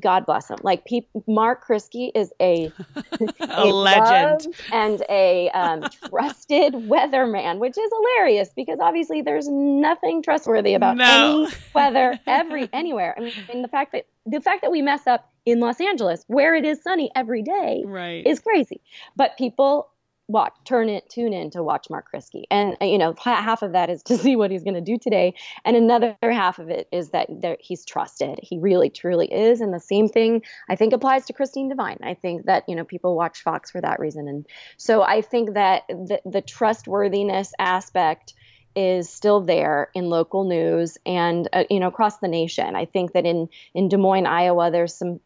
[0.00, 0.58] God bless him.
[0.62, 2.72] Like pe- Mark Kriski is a
[3.40, 4.46] a legend.
[4.72, 11.44] and a um, trusted weatherman, which is hilarious because obviously there's nothing trustworthy about No.
[11.44, 13.14] any weather every anywhere.
[13.16, 15.80] I mean, I mean, the fact that the fact that we mess up in Los
[15.80, 18.26] Angeles, where it is sunny every day, Right.
[18.26, 18.80] is crazy.
[19.16, 19.89] But people
[20.30, 23.72] watch, turn it, tune in to watch Mark Kriski, and uh, you know, half of
[23.72, 26.88] that is to see what he's going to do today, and another half of it
[26.92, 28.38] is that there, he's trusted.
[28.42, 31.98] He really, truly is, and the same thing I think applies to Christine Devine.
[32.02, 35.54] I think that you know people watch Fox for that reason, and so I think
[35.54, 38.34] that the, the trustworthiness aspect
[38.76, 42.76] is still there in local news and uh, you know across the nation.
[42.76, 45.20] I think that in in Des Moines, Iowa, there's some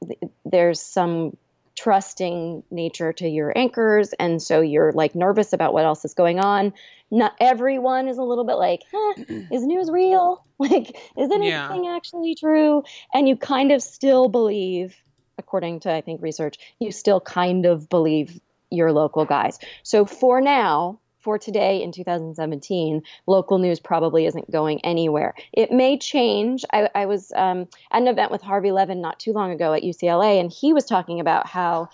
[0.45, 1.37] there's some
[1.77, 6.39] trusting nature to your anchors and so you're like nervous about what else is going
[6.39, 6.73] on.
[7.11, 9.15] Not everyone is a little bit like huh,
[9.53, 10.43] is news real?
[10.57, 11.97] Like is anything Yeah.
[11.97, 12.85] actually true?
[13.13, 14.97] And you kind of still believe
[15.37, 19.59] according to i think research you still kind of believe your local guys.
[19.83, 25.99] So for now for today in 2017 local news probably isn't going anywhere it may
[25.99, 29.73] change i, I was um, at an event with harvey levin not too long ago
[29.73, 31.89] at ucla and he was talking about how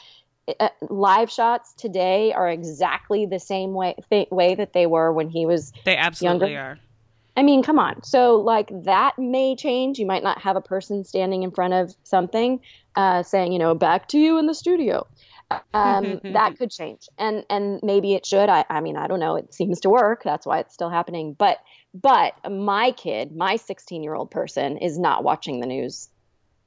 [0.58, 5.28] uh, live shots today are exactly the same way th- way that they were when
[5.28, 6.60] he was They absolutely younger.
[6.60, 6.78] are.
[7.36, 8.02] I mean, come on.
[8.02, 9.98] So, like, that may change.
[9.98, 12.60] You might not have a person standing in front of something
[12.96, 15.06] uh, saying, you know, back to you in the studio.
[15.74, 18.48] Um, that could change, and and maybe it should.
[18.48, 19.36] I, I mean, I don't know.
[19.36, 20.22] It seems to work.
[20.22, 21.34] That's why it's still happening.
[21.38, 21.58] But
[21.94, 26.08] but my kid, my 16 year old person, is not watching the news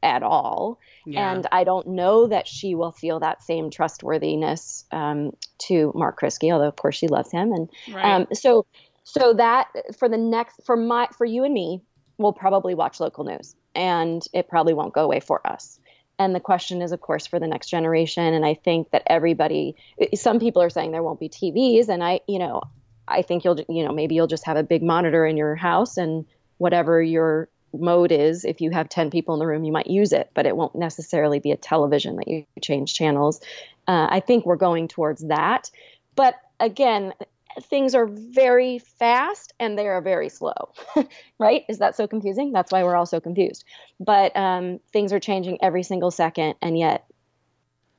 [0.01, 1.31] at all, Yeah.
[1.31, 6.51] and I don't know that she will feel that same trustworthiness um, to Mark Kriski.
[6.51, 8.15] Although, of course, she loves him, and right.
[8.15, 8.65] um, so
[9.03, 9.67] so that
[9.97, 11.81] for the next for my for you and me,
[12.17, 15.79] we'll probably watch local news, and it probably won't go away for us.
[16.19, 18.33] And the question is, of course, for the next generation.
[18.33, 19.75] And I think that everybody,
[20.13, 22.61] some people are saying there won't be TVs, and I, you know,
[23.07, 25.97] I think you'll, you know, maybe you'll just have a big monitor in your house,
[25.97, 26.25] and
[26.57, 30.13] whatever your mode is, if you have ten people in the room, you might use
[30.13, 33.41] it, but it won't necessarily be a television that you change channels.
[33.87, 35.71] Uh, I think we're going towards that,
[36.15, 37.13] but again,
[37.61, 40.73] things are very fast and they are very slow,
[41.39, 41.63] right?
[41.69, 42.51] Is that so confusing?
[42.51, 43.63] That's why we're all so confused.
[43.99, 47.05] But um, things are changing every single second, and yet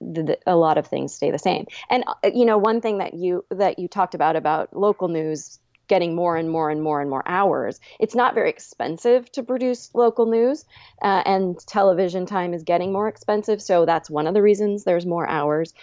[0.01, 1.67] the, the, a lot of things stay the same.
[1.91, 5.59] And uh, you know, one thing that you that you talked about about local news
[5.87, 7.79] getting more and more and more and more hours.
[8.01, 10.65] It's not very expensive to produce local news,
[11.03, 13.61] uh, and television time is getting more expensive.
[13.61, 15.75] So that's one of the reasons there's more hours.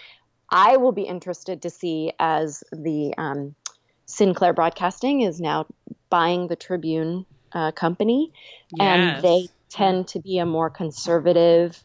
[0.50, 3.54] I will be interested to see as the um,
[4.12, 5.66] Sinclair Broadcasting is now
[6.10, 8.30] buying the Tribune uh, company,
[8.78, 11.82] and they tend to be a more conservative.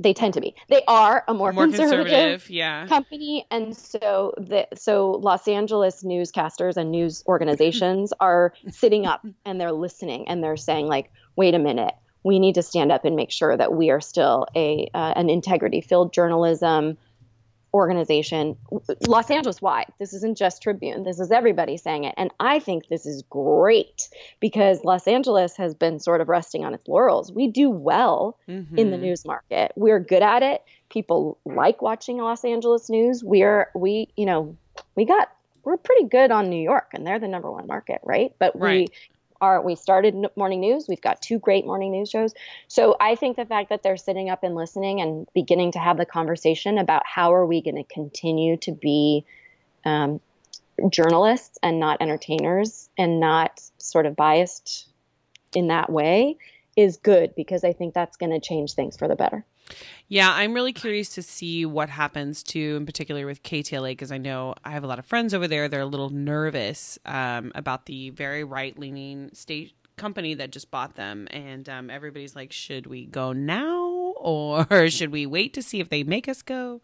[0.00, 0.56] They tend to be.
[0.68, 2.50] They are a more, More conservative, conservative.
[2.50, 2.88] Yeah.
[2.88, 9.60] company, and so the so Los Angeles newscasters and news organizations are sitting up and
[9.60, 13.14] they're listening and they're saying like, wait a minute, we need to stand up and
[13.14, 16.98] make sure that we are still a uh, an integrity filled journalism
[17.74, 18.56] organization.
[19.08, 21.02] Los angeles wide this isn't just tribune.
[21.02, 22.14] This is everybody saying it.
[22.16, 24.08] And i think this is great
[24.40, 27.32] because los angeles has been sort of resting on its laurels.
[27.32, 28.78] We do well mm-hmm.
[28.78, 29.72] in the news market.
[29.74, 30.62] We're good at it.
[30.88, 33.24] People like watching los angeles news.
[33.24, 34.56] We're we you know
[34.94, 35.32] we got
[35.64, 38.32] we're pretty good on new york and they're the number one market right?
[38.38, 38.86] But we
[39.40, 40.86] Are we started morning news.
[40.88, 42.34] We've got two great morning news shows.
[42.68, 45.96] So i think the fact that they're sitting up and listening and beginning to have
[45.96, 49.24] the conversation about how are we going to continue to be
[49.84, 50.20] um,
[50.90, 54.88] journalists and not entertainers and not sort of biased
[55.54, 56.36] in that way
[56.76, 59.44] is good because i think that's going to change things for the better
[60.08, 64.18] Yeah, I'm really curious to see what happens to, in particular with KTLA, because I
[64.18, 65.68] know I have a lot of friends over there.
[65.68, 70.96] They're a little nervous um, about the very right leaning state company that just bought
[70.96, 71.26] them.
[71.30, 75.88] And um, everybody's like, should we go now or should we wait to see if
[75.88, 76.80] they make us go?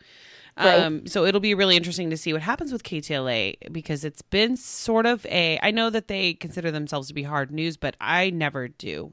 [0.57, 0.81] Right.
[0.81, 4.57] Um, so it'll be really interesting to see what happens with KTLA because it's been
[4.57, 5.59] sort of a.
[5.63, 9.13] I know that they consider themselves to be hard news, but I never do.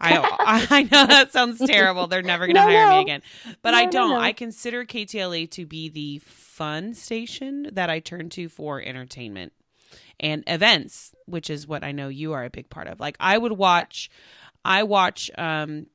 [0.00, 2.06] I I know that sounds terrible.
[2.06, 2.96] They're never going to No, hire no.
[2.96, 3.22] me again.
[3.62, 4.16] But No, I don't.
[4.20, 9.52] I consider KTLA to be the fun station that I turn to for entertainment
[10.18, 13.00] and events, which is what I know you are a big part of.
[13.00, 14.10] Like I would watch
[14.64, 15.86] I watch um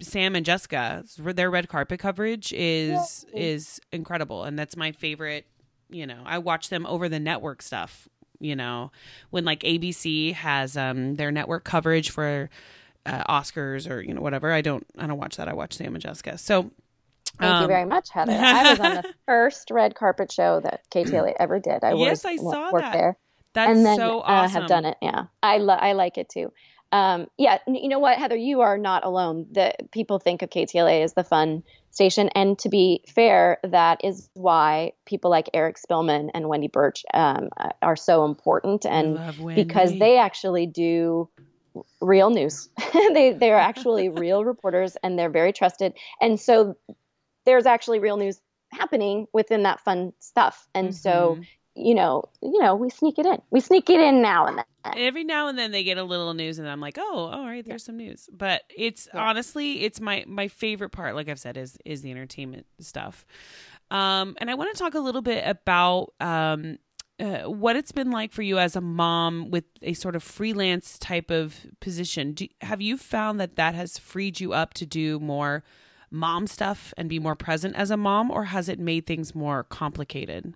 [0.00, 5.46] Sam and Jessica their red carpet coverage is is incredible and that's my favorite,
[5.90, 6.22] you know.
[6.24, 8.92] I watch them over the network stuff, you know,
[9.30, 12.48] when like ABC has um their network coverage for
[13.08, 14.52] uh, Oscars or you know whatever.
[14.52, 15.48] I don't I don't watch that.
[15.48, 16.38] I watch Sam and Jessica.
[16.38, 16.70] So
[17.38, 18.32] Thank you um, very much, Heather.
[18.32, 21.84] I was on the first red carpet show that KTLA ever did.
[21.84, 22.92] I Yes, was, I saw worked that.
[22.92, 23.18] there.
[23.54, 24.62] That's and then so uh, awesome.
[24.62, 24.96] have done it.
[25.00, 26.52] Yeah, I lo- I like it too.
[26.90, 29.46] Um, yeah, you know what, Heather, you are not alone.
[29.52, 34.30] The people think of KTLA as the fun station, and to be fair, that is
[34.32, 37.50] why people like Eric Spillman and Wendy Burch um,
[37.82, 39.18] are so important, and
[39.54, 41.28] because they actually do
[42.00, 42.68] real news.
[43.14, 46.76] they they are actually real reporters, and they're very trusted, and so
[47.44, 48.40] there's actually real news
[48.72, 51.46] happening within that fun stuff, and so Mhm.
[51.80, 53.40] you know, you know, we sneak it in.
[53.50, 54.64] We sneak it in now and then.
[54.96, 57.64] every now and then they get a little news and I'm like, "Oh, all right,
[57.64, 59.22] there's some news." But it's Yeah.
[59.28, 63.24] honestly, it's my my favorite part, like I've said is is the entertainment stuff.
[63.90, 66.78] Um and I want to talk a little bit about um
[67.20, 70.98] uh, what it's been like for you as a mom with a sort of freelance
[70.98, 72.32] type of position.
[72.32, 75.64] Do, have you found that that has freed you up to do more
[76.10, 79.64] mom stuff and be more present as a mom, or has it made things more
[79.64, 80.54] complicated?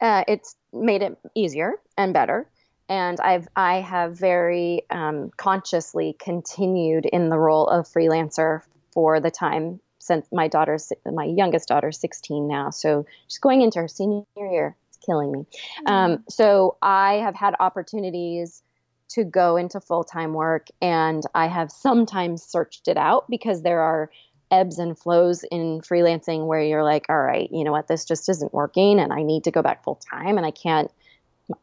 [0.00, 2.48] Uh, it's made it easier and better.
[2.88, 8.60] And I've I have very um, consciously continued in the role of freelancer
[8.92, 13.78] for the time since my daughter's my youngest daughter's 16 now, so she's going into
[13.78, 14.76] her senior year.
[15.04, 15.46] Killing me.
[15.86, 18.62] Um, so I have had opportunities
[19.10, 23.80] to go into full time work, and I have sometimes searched it out because there
[23.80, 24.10] are
[24.50, 28.28] ebbs and flows in freelancing where you're like, all right, you know what, this just
[28.28, 30.90] isn't working, and I need to go back full time, and I can't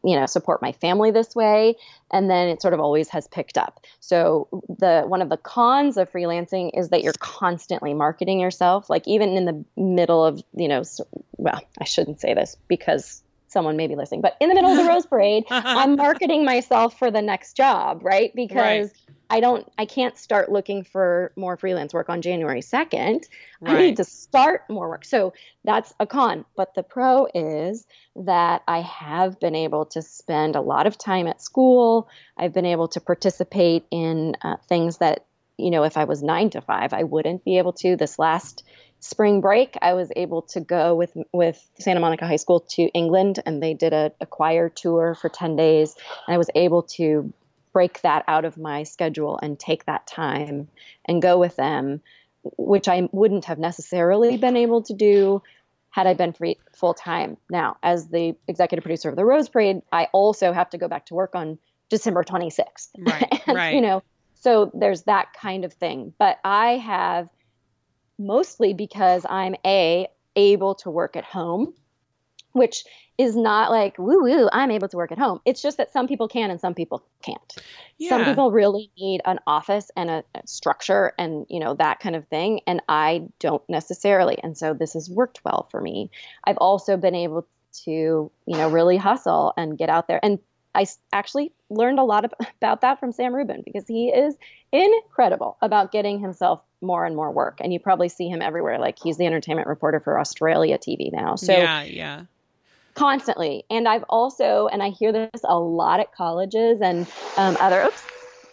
[0.04, 1.76] you know support my family this way.
[2.12, 3.84] And then it sort of always has picked up.
[4.00, 8.88] So the one of the cons of freelancing is that you're constantly marketing yourself.
[8.88, 10.82] Like even in the middle of you know
[11.38, 13.22] well i shouldn't say this because
[13.52, 16.98] someone may be listening but in the middle of the rose parade i'm marketing myself
[16.98, 18.90] for the next job right because
[19.30, 23.24] i don't i can't start looking for more freelance work on january 2nd
[23.64, 25.04] I need to start more work.
[25.04, 25.32] So
[25.64, 26.44] that's a con.
[26.56, 27.86] But the pro is
[28.16, 32.08] that I have been able to spend a lot of time at school.
[32.36, 35.26] I've been able to participate in uh, things that,
[35.58, 37.96] you know, if I was nine to five, I wouldn't be able to.
[37.96, 38.64] This last
[39.02, 43.40] spring break, I was able to go with with Santa Monica High School to England,
[43.44, 45.94] and they did a, a choir tour for ten days.
[46.26, 47.32] And I was able to
[47.74, 50.68] break that out of my schedule and take that time
[51.06, 52.00] and go with them
[52.42, 55.42] which I wouldn't have necessarily been able to do
[55.90, 57.36] had I been free full time.
[57.50, 61.06] Now, as the executive producer of the Rose Parade, I also have to go back
[61.06, 61.58] to work on
[61.90, 62.88] December 26th.
[62.98, 63.74] Right, And, right.
[63.74, 64.02] You know,
[64.34, 66.14] so there's that kind of thing.
[66.18, 67.28] But I have
[68.18, 71.74] mostly because I'm a able to work at home,
[72.52, 72.84] which
[73.18, 74.48] is not like woo woo.
[74.52, 75.40] I'm able to work at home.
[75.44, 77.54] It's just that some people can and some people can't
[78.08, 82.16] some people really need an office and a, a structure and you know that kind
[82.16, 86.10] of thing and i don't necessarily and so this has worked well for me
[86.44, 90.38] i've also been able to you know really hustle and get out there and
[90.74, 92.24] i actually learned a lot
[92.60, 94.34] about that from sam rubin because he is
[94.72, 98.96] incredible about getting himself more and more work and you probably see him everywhere like
[99.02, 102.22] he's the entertainment reporter for australia tv now so yeah, yeah.
[102.94, 103.64] constantly.
[103.70, 107.06] And I've also, and I hear this a lot at colleges and
[107.36, 108.02] um, other, oops,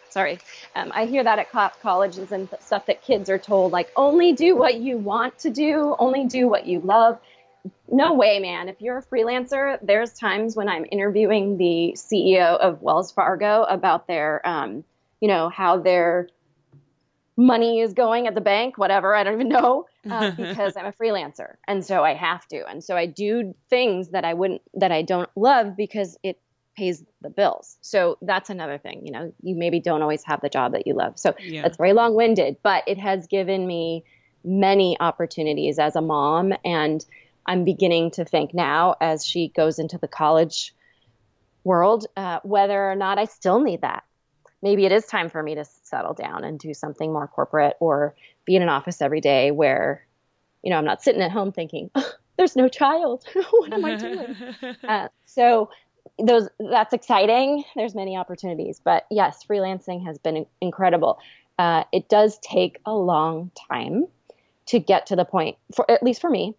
[0.10, 0.40] sorry.
[0.76, 4.34] Um, I hear that at co- colleges and stuff that kids are told, like, only
[4.34, 7.20] do what you want to do, only do what you love.
[7.92, 8.70] No way, man.
[8.70, 14.08] If you're a freelancer, there's times when I'm interviewing the CEO of Wells Fargo about
[14.08, 14.84] their, um,
[15.20, 16.30] you know, how their
[17.36, 20.92] money is going at the bank, whatever, I don't even know, uh, because I'm a
[20.92, 21.56] freelancer.
[21.68, 22.68] And so I have to.
[22.68, 26.40] And so I do things that I wouldn't, that I don't love because it
[26.76, 27.78] pays the bills.
[27.82, 29.06] So that's another thing.
[29.06, 31.18] You know, you maybe don't always have the job that you love.
[31.18, 31.62] So Yeah.
[31.64, 34.04] that's very long winded, but it has given me
[34.44, 36.54] many opportunities as a mom.
[36.64, 37.06] And
[37.50, 40.76] I'm beginning to think now as she goes into the college
[41.64, 44.04] world, uh, whether or not I still need that.
[44.62, 48.14] Maybe it is time for me to settle down and do something more corporate or
[48.46, 50.06] be in an office every day where,
[50.62, 52.06] you know, I'm not sitting at home thinking, "Ugh,
[52.38, 53.26] there's no child.
[53.52, 54.36] what am I doing?
[54.88, 55.70] Uh, so
[56.24, 57.64] those that's exciting.
[57.76, 61.20] There's many opportunities, but yes, freelancing has been incredible.
[61.58, 64.06] uh, it does take a long time
[64.68, 66.56] to get to the point, for at least for me,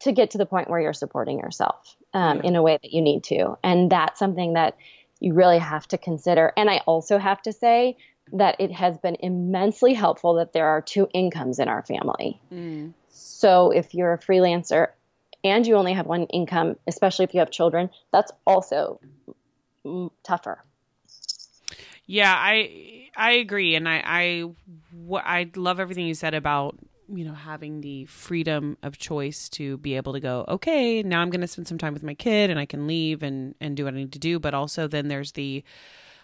[0.00, 3.02] to get to the point where you're supporting yourself um, in a way that you
[3.02, 3.58] need to.
[3.64, 4.76] And that's something that
[5.20, 6.52] you really have to consider.
[6.56, 7.96] And I also have to say
[8.32, 12.40] that it has been immensely helpful that there are two incomes in our family.
[12.52, 12.92] Mm.
[13.10, 14.88] So if you're a freelancer
[15.42, 19.00] and you only have one income, especially if you have children, that's also
[20.22, 20.62] tougher.
[22.06, 24.44] Yeah, I I agree, and I I
[25.24, 26.74] I love everything you said about
[27.12, 31.30] you know having the freedom of choice to be able to go okay now i'm
[31.30, 33.84] going to spend some time with my kid and i can leave and and do
[33.84, 34.38] what i need to do.
[34.38, 35.64] But also then there's the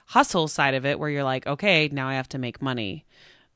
[0.06, 3.04] hustle side of it where you're like okay now i have to make money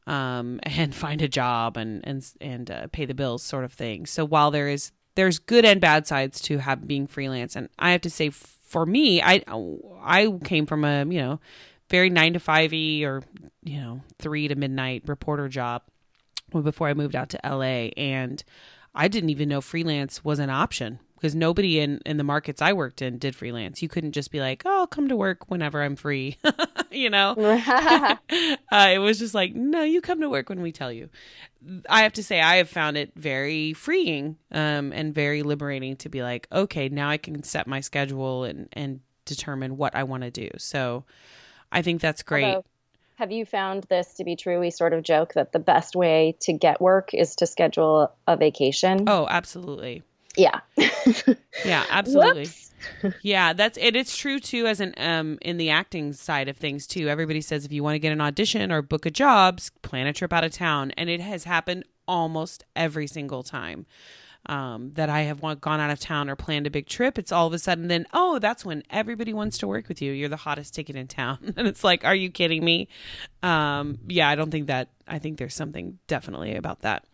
[0.06, 4.06] um and find a job and and and uh, pay the bills sort of thing.
[4.06, 7.90] So while there is there's good and bad sides to have being freelance and i
[7.90, 9.42] have to say for me i
[10.00, 11.40] i came from a you know
[11.90, 13.22] very 9 to 5 or
[13.64, 15.82] you know 3 to midnight reporter job
[16.50, 18.42] before I moved out to LA and
[18.94, 22.72] I didn't even know freelance was an option because nobody in in the markets I
[22.72, 23.82] worked in did freelance.
[23.82, 26.38] You couldn't just be like, "Oh, I'll come to work whenever I'm free."
[26.90, 27.34] you know.
[28.72, 31.08] uh, it was just like, "No, you come to work when we tell you."
[31.88, 36.08] I have to say I have found it very freeing um, and very liberating to
[36.08, 40.22] be like, "Okay, now I can set my schedule and and determine what I want
[40.22, 41.04] to do." So,
[41.72, 42.44] I think that's great.
[42.44, 42.64] Although,
[43.18, 44.60] have you found this to be true?
[44.60, 48.36] We sort of joke that the best way to get work is to schedule a
[48.36, 49.08] vacation.
[49.08, 50.04] Oh, absolutely.
[50.36, 50.60] Yeah.
[51.64, 52.46] yeah, absolutely.
[53.22, 53.96] yeah, that's it.
[53.96, 57.08] It's true too, as an um in the acting side of things too.
[57.08, 60.12] Everybody says if you want to get an audition or book a job, plan a
[60.12, 63.84] trip out of town, and it has happened almost every single time
[64.46, 67.46] um, that I have gone out of town or planned a big trip, it's all
[67.46, 70.12] of a sudden then, oh, that's when everybody wants to work with you.
[70.12, 71.52] You're the hottest ticket in town.
[71.56, 72.88] and it's like, are you kidding me?
[73.42, 77.04] Um, yeah, I don't think that I think there's something definitely about that.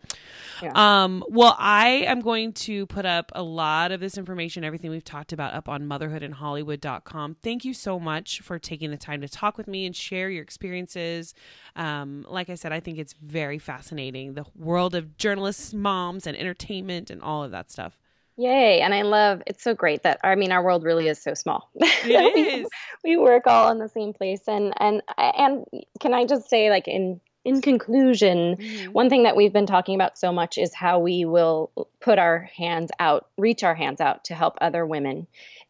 [0.62, 0.72] Yeah.
[0.74, 5.04] Um, well, I am going to put up a lot of this information, everything we've
[5.04, 7.36] talked about, up on motherhoodinhollywood.com.
[7.42, 10.42] Thank you so much for taking the time to talk with me and share your
[10.42, 11.34] experiences.
[11.76, 16.36] Um, like I said, I think it's very fascinating the world of journalists, moms, and
[16.36, 17.98] entertainment, and all of that stuff.
[18.36, 18.80] Yay.
[18.80, 21.70] And I love it's so great that I mean our world really is so small.
[22.04, 22.68] It is.
[23.02, 25.64] we, we work all in the same place and and and
[26.00, 28.92] can I just say like in in conclusion, mm-hmm.
[28.92, 31.70] one thing that we've been talking about so much is how we will
[32.00, 35.26] put our hands out, reach our hands out to help other women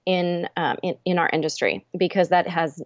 [0.06, 2.82] in um, in, in our industry because that has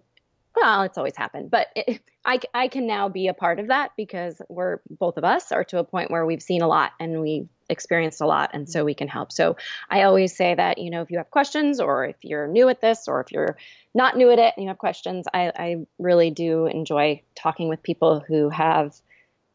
[0.55, 3.91] well, it's always happened, but it, I, I can now be a part of that
[3.95, 7.21] because we're both of us are to a point where we've seen a lot and
[7.21, 9.31] we've experienced a lot, and so we can help.
[9.31, 9.57] So
[9.89, 12.81] I always say that you know if you have questions or if you're new at
[12.81, 13.57] this or if you're
[13.93, 17.81] not new at it and you have questions, I, I really do enjoy talking with
[17.81, 18.95] people who have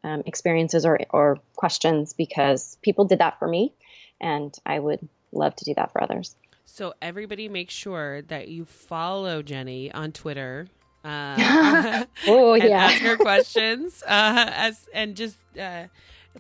[0.03, 3.73] um, experiences or or questions because people did that for me,
[4.21, 6.37] and I would love to do that for others.
[6.67, 10.69] So everybody make sure that you follow Jennie on Twitter
[11.05, 12.87] uh, oh yeah.
[12.87, 14.03] Ask her questions.
[14.07, 15.85] Uh, as and just uh,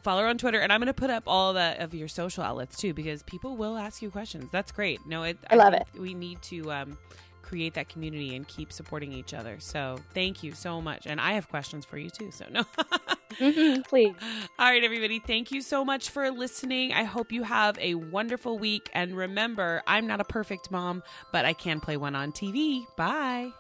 [0.02, 0.60] follow her on Twitter.
[0.60, 3.56] And I'm going to put up all the of your social outlets too, because people
[3.56, 4.50] will ask you questions.
[4.50, 5.06] That's great.
[5.06, 5.86] No, it, I, I love it.
[5.98, 6.98] We need to um,
[7.42, 9.56] create that community and keep supporting each other.
[9.60, 11.06] So thank you so much.
[11.06, 12.30] And I have questions for you too.
[12.30, 12.62] So no.
[13.34, 14.14] mm-hmm, please.
[14.58, 15.20] All right, everybody.
[15.20, 16.92] Thank you so much for listening.
[16.92, 18.90] I hope you have a wonderful week.
[18.94, 22.84] And remember, I'm not a perfect mom, but I can play one on TV.
[22.96, 23.52] Bye.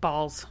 [0.00, 0.46] Balls.